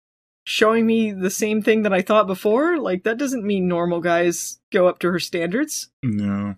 [0.46, 2.78] showing me the same thing that I thought before.
[2.78, 5.90] Like, that doesn't mean normal guys go up to her standards.
[6.02, 6.54] No.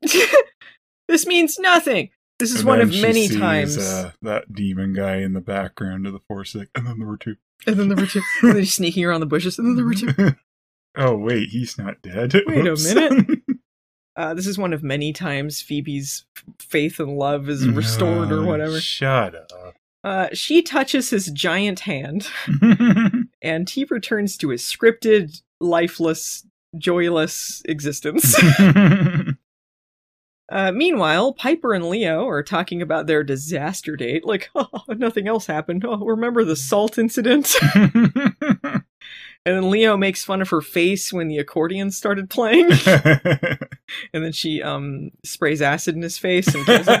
[1.06, 2.08] this means nothing.
[2.38, 3.76] This is And one of many sees, times.
[3.76, 6.68] Uh, that demon guy in the background of the Forsyth.
[6.74, 7.36] And then there were two.
[7.66, 8.22] And then there were two.
[8.42, 9.58] and then he's sneaking around the bushes.
[9.58, 10.36] And then there were two.
[10.96, 12.34] oh, wait, he's not dead.
[12.46, 12.90] Wait Whoops.
[12.90, 13.38] a minute.
[14.18, 16.24] Uh, this is one of many times Phoebe's
[16.58, 18.80] faith and love is restored or whatever.
[18.80, 19.74] Shut up.
[20.02, 22.26] Uh, she touches his giant hand,
[23.42, 26.46] and he returns to his scripted, lifeless,
[26.78, 28.34] joyless existence.
[30.48, 34.24] Uh, meanwhile, Piper and Leo are talking about their disaster date.
[34.24, 35.84] Like, oh, nothing else happened.
[35.84, 37.54] Oh, remember the salt incident?
[37.74, 38.84] and
[39.44, 42.70] then Leo makes fun of her face when the accordion started playing.
[44.12, 47.00] and then she um sprays acid in his face and kills him.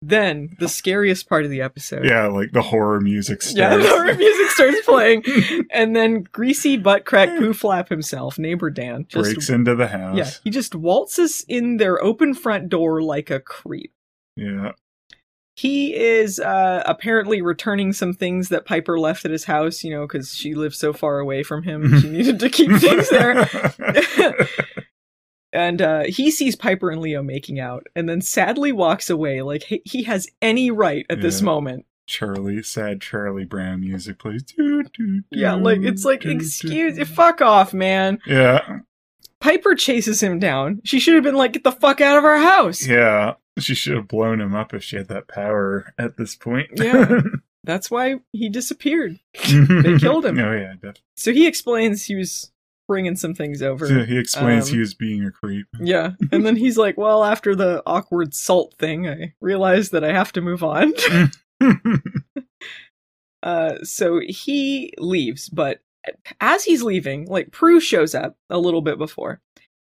[0.00, 2.04] Then the scariest part of the episode.
[2.04, 3.56] Yeah, like the horror music starts.
[3.58, 5.24] Yeah, the horror music starts playing,
[5.72, 10.16] and then greasy butt crack poo flap himself, neighbor Dan, just breaks into the house.
[10.16, 13.92] yeah, he just waltzes in their open front door like a creep.
[14.36, 14.72] Yeah.
[15.56, 20.06] He is uh, apparently returning some things that Piper left at his house, you know,
[20.06, 21.98] because she lived so far away from him.
[22.00, 23.48] She needed to keep things there.
[25.52, 29.62] and uh, he sees Piper and Leo making out, and then sadly walks away like
[29.64, 31.84] he, he has any right at this moment.
[32.06, 34.42] Charlie, sad Charlie Brown music plays.
[34.42, 37.04] Doo, doo, Yeah, like it's like, doo, doo, excuse, doo.
[37.04, 38.18] fuck off, man.
[38.26, 38.78] Yeah,
[39.40, 40.80] Piper chases him down.
[40.84, 42.86] She should have been like, get the fuck out of our house.
[42.86, 43.34] yeah.
[43.58, 46.68] She should have blown him up if she had that power at this point.
[46.76, 47.20] Yeah.
[47.64, 49.18] That's why he disappeared.
[49.34, 50.38] they killed him.
[50.38, 51.02] Oh yeah, definitely.
[51.16, 52.52] So he explains he was
[52.88, 53.86] bringing some things over.
[53.86, 55.66] So he explains Um, he was being a creep.
[55.78, 56.12] Yeah.
[56.32, 60.32] And then he's like, well, after the awkward salt thing, I realized that I have
[60.32, 60.92] to move on.
[63.42, 65.80] uh, so he leaves, but
[66.40, 69.40] as he's leaving, like Prue shows up a little bit before.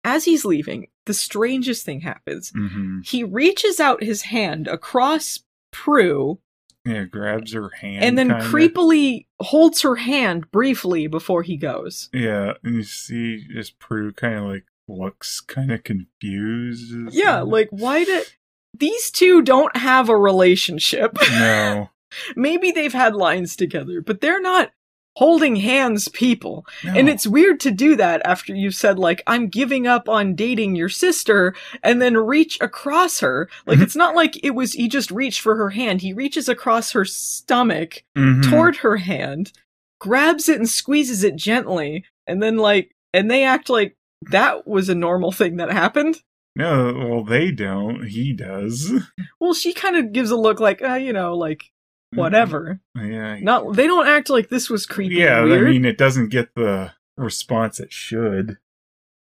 [0.03, 2.51] As he's leaving, the strangest thing happens.
[2.55, 5.41] hmm He reaches out his hand across
[5.71, 6.39] Prue
[6.85, 8.43] Yeah, grabs her hand and then kinda.
[8.45, 12.09] creepily holds her hand briefly before he goes.
[12.11, 16.93] Yeah, and you see just Prue kind of like looks kind of confused.
[17.11, 18.25] Yeah, like why did
[18.77, 21.17] these two don't have a relationship?
[21.29, 21.89] no,
[22.35, 24.71] Maybe they've had lines together, but they're not
[25.17, 26.65] holding hands people.
[26.83, 26.93] no.
[26.95, 30.75] And it's weird to do that after you've said like I'm giving up on dating
[30.75, 33.49] your sister and then reach across her.
[33.65, 36.01] Like it's not like it was he just reached for her hand.
[36.01, 38.49] He reaches across her stomach Mhm.
[38.49, 39.51] toward her hand,
[39.99, 43.95] grabs it and squeezes it gently, and then like and they act like
[44.29, 46.21] that was a normal thing that happened.
[46.55, 48.07] No, well they don't.
[48.07, 48.91] He does.
[49.39, 51.70] Well, she kind of gives a look like, uh, you know, like
[52.13, 52.79] whatever.
[52.95, 53.39] Yeah.
[53.41, 55.15] Not they don't act like this was creepy.
[55.15, 55.39] yeah.
[55.41, 58.57] I mean it doesn't get the response it should.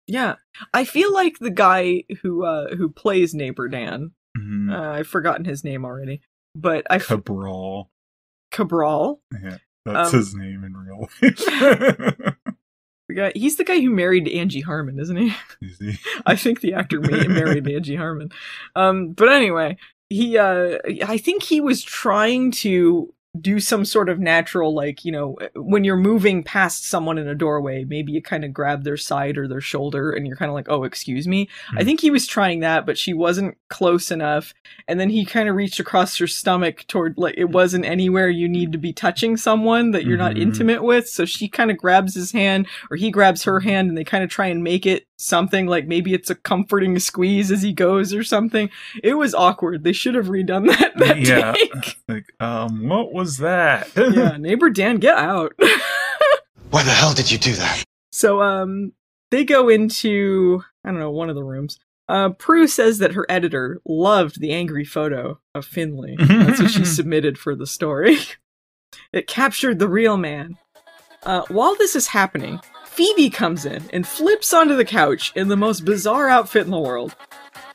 [0.08, 0.36] yeah,
[0.74, 4.12] I feel like the guy who uh who plays neighbor Dan.
[4.38, 4.72] Mhm.
[4.74, 6.22] Uh, I've forgotten his name already,
[6.56, 7.90] but I Cabral.
[8.52, 9.22] Cabral.
[9.32, 12.36] Yeah, that's Um, his name in real life.
[13.08, 15.32] The guy, he's the guy who married Angie Harmon, isn't he?
[15.62, 16.00] Is he?
[16.26, 18.32] I think the actor married Angie Harmon.
[18.76, 19.78] Um, but anyway,
[20.10, 25.12] he, uh, I think he was trying to do some sort of natural, like, you
[25.12, 28.98] know, when you're moving past someone in a doorway, maybe you kind of grab their
[28.98, 31.50] side or their shoulder and you're kind of like, oh, excuse me.
[31.76, 34.54] I think he was trying that, but she wasn't close enough.
[34.88, 38.48] And then he kind of reached across her stomach toward, like, it wasn't anywhere you
[38.48, 40.42] need to be touching someone that you're not Mhm.
[40.42, 41.08] intimate with.
[41.08, 44.24] So she kind of grabs his hand or he grabs her hand and they kind
[44.24, 48.14] of try and make it something like maybe it's a comforting squeeze as he goes
[48.14, 48.70] or something.
[49.02, 49.84] It was awkward.
[49.86, 51.54] They should have redone that, that yeah.
[52.10, 53.90] Like, um, what was that?
[53.96, 55.54] yeah, neighbor Dan, get out.
[56.70, 57.84] Why the hell did you do that?
[58.12, 58.94] So um
[59.32, 61.80] they go into I don't know, one of the rooms.
[62.08, 66.16] Uh Prue says that her editor loved the angry photo of Finley.
[66.20, 68.18] That's what she submitted for the story.
[69.12, 70.58] It captured the real man.
[71.24, 75.58] Uh while this is happening, Phoebe comes in and flips onto the couch in the
[75.58, 77.16] most bizarre outfit in the world.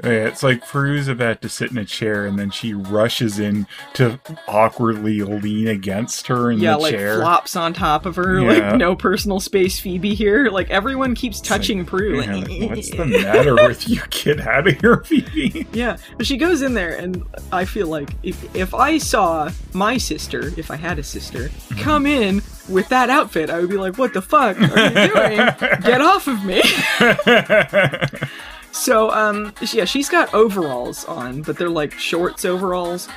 [0.02, 3.66] Yeah, it's like Prue's about to sit in a chair and then she rushes in
[3.94, 4.18] to
[4.48, 7.20] awkwardly lean against her in yeah, the like chair.
[7.20, 8.48] flops on top of her, Yeah.
[8.48, 10.48] like no personal space Phoebe here.
[10.50, 12.20] Like everyone keeps touching Prue.
[12.22, 14.40] Yeah, like, like, What's the matter with you, kid?
[14.40, 15.66] Out of here, Phoebe.
[15.72, 19.98] Yeah, but she goes in there, and I feel like if if I saw my
[19.98, 21.80] sister, if I had a sister, mm-hmm.
[21.80, 25.36] come in with that outfit, I would be like, "What the fuck are you doing?
[25.82, 26.62] Get off of me!"
[28.72, 33.08] so, um, yeah, she's got overalls on, but they're like shorts overalls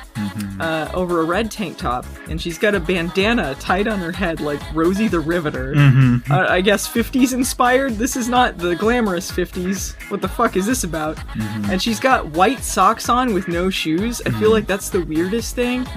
[0.60, 4.40] uh, over a red tank top, and she's got a bandana tied on her head
[4.40, 5.74] like Rosie the Riveter.
[5.74, 6.30] Mhm.
[6.30, 7.94] Uh, I guess 50s inspired.
[7.94, 9.94] This is not the glamorous 50s.
[10.10, 11.16] What the fuck is this about?
[11.16, 11.70] Mm-hmm.
[11.70, 14.20] And she's got white socks on with no shoes.
[14.26, 15.84] I feel like that's the weirdest thing.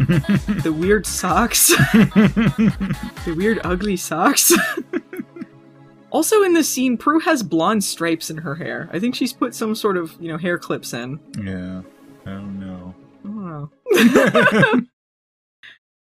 [0.64, 1.68] the weird socks.
[1.94, 4.54] the weird ugly socks.
[6.18, 8.90] also in this scene, Prue has blonde stripes in her hair.
[8.92, 11.20] I think she's put some sort of, you know, hair clips in.
[11.40, 11.84] yeah.
[12.26, 12.96] Oh no.
[13.94, 14.82] Oh.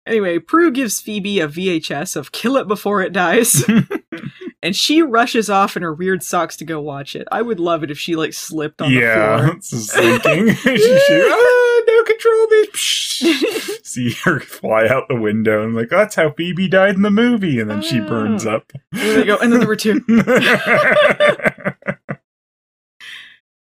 [0.06, 3.62] anyway, Prue gives Phoebe a VHS of Kill It Before It Dies.
[4.62, 7.26] and she rushes off in her weird socks to go watch it.
[7.32, 9.54] I would love it if she like slipped on the yeah, floor.
[9.56, 10.54] it's just thinking.
[10.54, 12.46] she, she, ah, no control.
[13.82, 17.58] See her fly out the window and like that's how Phoebe died in the movie,
[17.60, 18.56] and then she burns Ah.
[18.56, 18.72] up.
[18.92, 19.36] There they go.
[19.38, 20.00] And then there were two.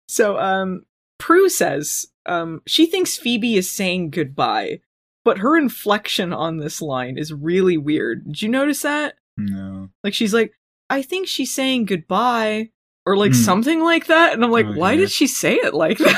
[0.07, 0.83] so um
[1.17, 4.81] Prue says um, she thinks Phoebe is saying goodbye,
[5.23, 8.25] but her inflection on this line is really weird.
[8.25, 9.15] Did you notice that?
[9.37, 9.89] No.
[10.03, 10.51] Like she's like,
[10.89, 12.69] I think she's saying goodbye,
[13.05, 13.37] or like Hmm.
[13.41, 15.01] something like that, and I'm like, why Okay.
[15.01, 16.17] did she say it like that?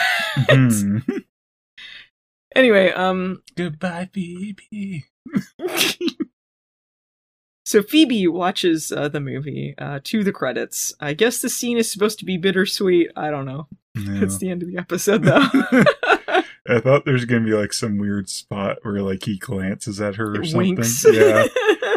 [0.50, 0.98] Hmm.
[2.56, 5.06] anyway, um, Goodbye, Phoebe.
[7.66, 10.92] So Phoebe watches uh, the movie uh, to the credits.
[11.00, 13.12] I guess the scene is supposed to be bittersweet.
[13.16, 13.68] I don't know.
[13.96, 14.24] Yeah.
[14.24, 15.38] It's the end of the episode, though.
[16.68, 20.32] I thought there's gonna be like some weird spot where like he glances at her
[20.40, 20.76] or something.
[20.78, 21.06] Winks.
[21.12, 21.46] Yeah,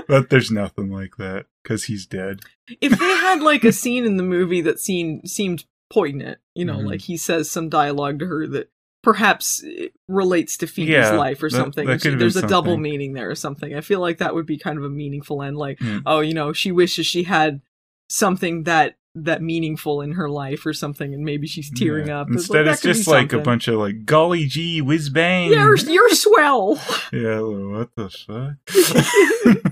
[0.09, 2.41] but there's nothing like that because he's dead.
[2.81, 6.79] if they had like a scene in the movie that seemed seemed poignant, you know,
[6.79, 6.87] Mhm.
[6.87, 8.71] like he says some dialogue to her that
[9.03, 11.87] perhaps eh, relates to Phoebe's Yeah, life or that- something.
[11.87, 13.75] that she- there's a double meaning there or something.
[13.75, 15.57] I feel like that would be kind of a meaningful end.
[15.59, 15.99] Like, Hmm.
[16.07, 17.61] oh, you know, she wishes she had
[18.09, 22.21] something that that meaningful in her life or something, and maybe she's tearing Yeah.
[22.23, 22.29] up.
[22.31, 25.51] Instead, that it's just like a bunch of like golly gee whiz bang.
[25.51, 26.81] You're, you're swell.
[27.13, 27.41] yeah.
[27.41, 29.65] What the fuck?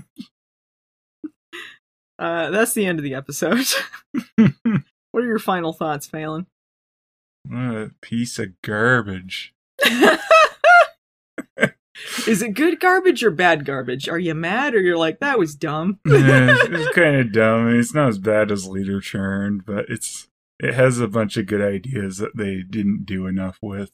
[2.21, 3.65] Uh, that's the end of the episode.
[4.35, 6.45] what are your final thoughts, Phelan?
[7.47, 9.53] what a piece of garbage.
[12.27, 14.07] Is it good garbage or bad garbage?
[14.09, 15.99] Are you mad or you're like that was dumb?
[16.05, 17.61] yeah, it's, kind of dumb.
[17.67, 20.27] I mean, it's not as bad as Leader Churned, but it's
[20.59, 23.91] it has a bunch of good ideas that they didn't do enough with,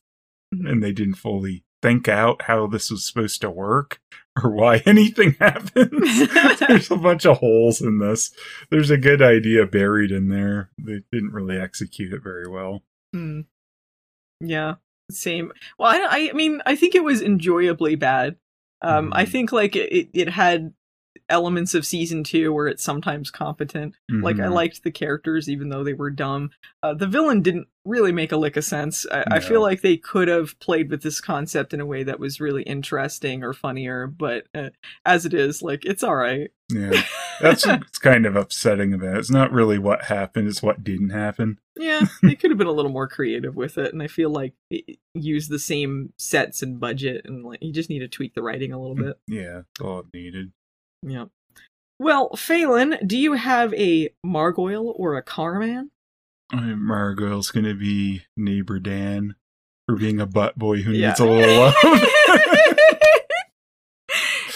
[0.54, 0.70] Mhm.
[0.70, 3.99] and they didn't fully think out how this was supposed to work
[4.44, 6.28] or why anything happens.
[6.68, 8.32] There's a bunch of holes in this.
[8.70, 10.70] There's a good idea buried in there.
[10.78, 12.84] They didn't really execute it very well.
[13.14, 13.42] Hmm.
[14.40, 14.76] Yeah,
[15.10, 15.52] same.
[15.80, 18.36] Well, I, I mean, I think it was enjoyably bad.
[18.82, 19.30] Um, I Mhm.
[19.32, 20.74] think like it, it had
[21.30, 23.95] elements of season two where it's sometimes competent.
[24.10, 24.54] Like I Mhm.
[24.54, 26.52] liked the characters even though they were dumb.
[26.82, 29.06] Uh, the villain didn't really make a lick of sense.
[29.12, 32.20] I, I feel like they could have played with this concept in a way that
[32.20, 34.08] was really interesting or funnier.
[34.08, 34.70] But uh,
[35.06, 36.49] as it is, like it's all right.
[36.70, 37.02] Yeah,
[37.41, 39.20] that's what's kind of upsetting about it.
[39.20, 41.60] It's not really what happened; it's what didn't happen.
[41.78, 44.54] Yeah, they could have been a little more creative with it, and I feel like
[45.14, 48.74] use the same sets and budget, and like you just need to tweak the writing
[48.74, 49.18] a little bit.
[49.28, 50.52] Yeah, all it needed.
[51.03, 51.26] Yeah.
[51.99, 55.91] Well, Phelan, do you have a Margoyle or a Carman?
[56.52, 59.36] Think Margoyle's gonna be neighbor Dan
[59.88, 61.10] for being a butt boy who Yeah.
[61.10, 61.76] needs a little love.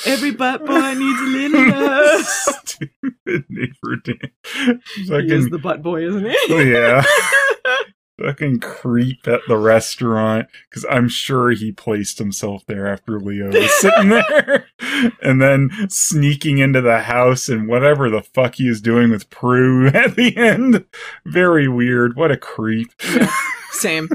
[0.05, 2.21] Every butt boy needs a little love.
[2.25, 4.81] Stupid neighbor Dan.
[4.95, 6.35] he is the butt boy, isn't he?
[6.49, 7.03] Oh, yeah.
[8.23, 13.71] fucking creep at the restaurant because I'm sure he placed himself there after Leo was
[13.81, 14.67] sitting there,
[15.21, 19.87] and then sneaking into the house and whatever the fuck he is doing with Prue
[19.93, 20.85] at the end.
[21.25, 22.15] Very weird.
[22.15, 22.89] What a creep.
[23.71, 24.09] Same.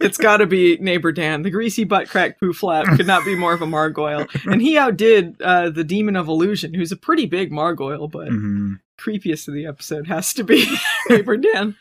[0.00, 1.42] It's got to be neighbor Dan.
[1.42, 4.76] The greasy butt crack poo flap could not be more of a Margoyle, and he
[4.76, 8.80] outdid uh, the Demon of Illusion, who's a pretty big Margoyle, but Mhm.
[8.98, 10.66] creepiest of the episode has to be
[11.08, 11.76] neighbor Dan.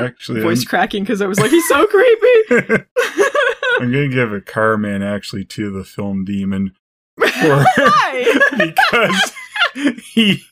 [0.00, 2.84] Actually, Voice I'm, cracking because I was like, he's so creepy.
[3.80, 6.74] I'm gonna give a Carman actually to the film Demon
[7.18, 8.38] for Why?
[8.58, 9.32] because
[10.12, 10.44] he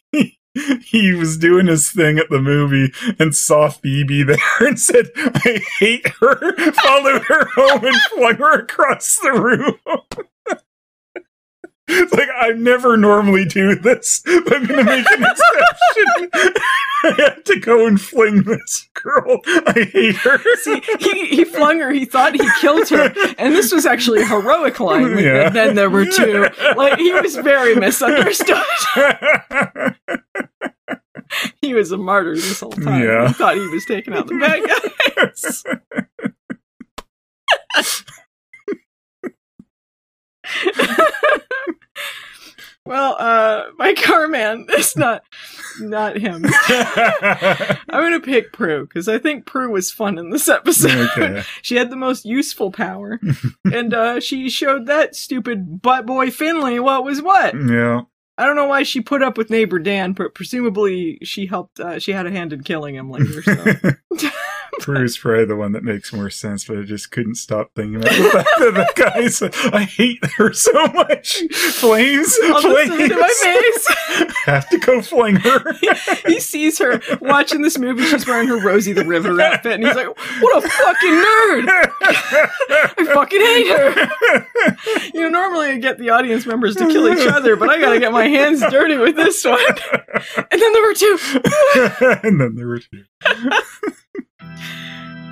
[0.82, 5.60] he was doing his thing at the movie and saw Phoebe there and said, "I
[5.78, 9.74] hate her." Followed her home and flung her across the room.
[11.98, 14.22] It's like I never normally do this.
[14.24, 16.30] but I'm gonna make an exception.
[17.04, 19.40] I have to go and fling this girl.
[19.46, 20.38] I hate her.
[20.56, 21.90] See, he, he flung her.
[21.92, 25.14] He thought he killed her, and this was actually a heroic line.
[25.14, 25.46] Like, Yeah.
[25.46, 26.46] And then there were two.
[26.76, 28.56] Like he was very misunderstood.
[31.60, 33.02] he was a martyr this whole time.
[33.02, 33.28] Yeah.
[33.28, 34.62] He thought he was taking out the bad
[35.16, 35.64] guys.
[42.86, 45.22] Well, uh, my car man is not
[45.80, 46.44] not him.
[46.68, 51.10] I'm gonna pick Prue because I think Prue was fun in this episode.
[51.16, 51.42] Okay.
[51.62, 53.20] she had the most useful power,
[53.64, 57.54] and uh, she showed that stupid butt boy Finley what was what.
[57.54, 58.02] yeah.
[58.38, 61.80] I don't know why she put up with neighbor Dan, but presumably she helped.
[61.80, 63.42] Uh, she had a hand in killing him later.
[63.42, 64.30] So.
[64.80, 68.10] Prue's probably the one that makes more sense, but I just couldn't stop thinking about
[68.12, 69.42] the fact that the guys.
[69.72, 71.42] I hate her so much.
[71.50, 73.08] Flames, I'll flames.
[73.08, 73.94] to my face.
[74.44, 75.72] Have to go fling her.
[76.26, 78.04] he sees her watching this movie.
[78.04, 81.66] She's wearing her Rosie the Riveter outfit, and he's like, "What a fucking nerd!
[82.02, 87.26] I fucking hate her." You know, normally I get the audience members to kill each
[87.26, 89.58] other, but I gotta get my hands dirty with this one.
[90.50, 91.18] And then there were two.
[92.22, 93.04] and then there were two.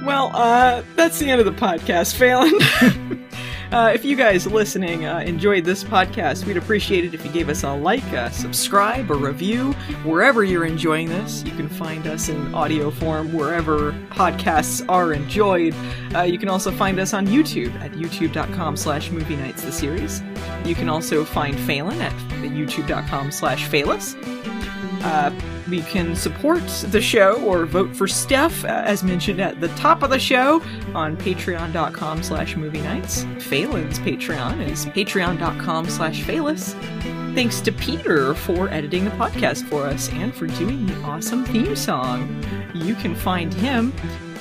[0.05, 3.21] Well, uh, that's the end of the podcast, Phelan.
[3.75, 7.49] Uh, if you guys listening uh, enjoyed this podcast, we'd appreciate it if you gave
[7.49, 9.73] us a like, a subscribe, a review,
[10.05, 11.43] wherever you're enjoying this.
[11.43, 15.75] You can find us in audio form wherever podcasts are enjoyed.
[16.15, 20.23] Uh, you can also find us on YouTube at youtube.com slash movie nights the series.
[20.65, 22.13] You can also find Phelan at
[22.43, 24.15] youtube.com slash Phelous.
[25.69, 30.03] We can support the show or vote for Steph, uh, as mentioned at the top
[30.03, 30.63] of the show,
[30.95, 33.25] on patreon.com slash movie nights.
[33.39, 36.75] Phelan's Patreon is patreon.com slash Phelous.
[37.35, 41.75] Thanks to Peter for editing the podcast for us and for doing the awesome theme
[41.75, 42.45] song.
[42.75, 43.93] You can find him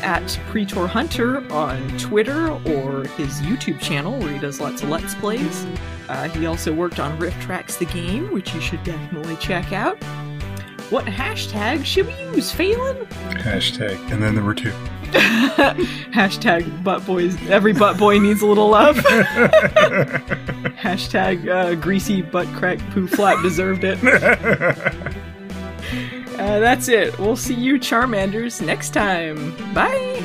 [0.02, 5.16] at Pretor Hunter on Twitter or his YouTube channel where he does lots of Let's
[5.16, 5.66] Plays.
[6.10, 9.98] Uh, he also worked on RiffTrax the Game, which you should definitely check out.
[10.90, 13.06] What hashtag should we use, Phelan?
[13.32, 14.72] Hashtag, and then there were two.
[16.14, 17.36] Hashtag butt boys.
[17.50, 18.96] Every butt boy needs a little love.
[20.76, 24.00] Hashtag uh, greasy butt crack poo flap deserved it.
[26.34, 27.18] Uh, that's it.
[27.20, 29.56] We'll see you Charmanders next time.
[29.72, 30.24] Bye.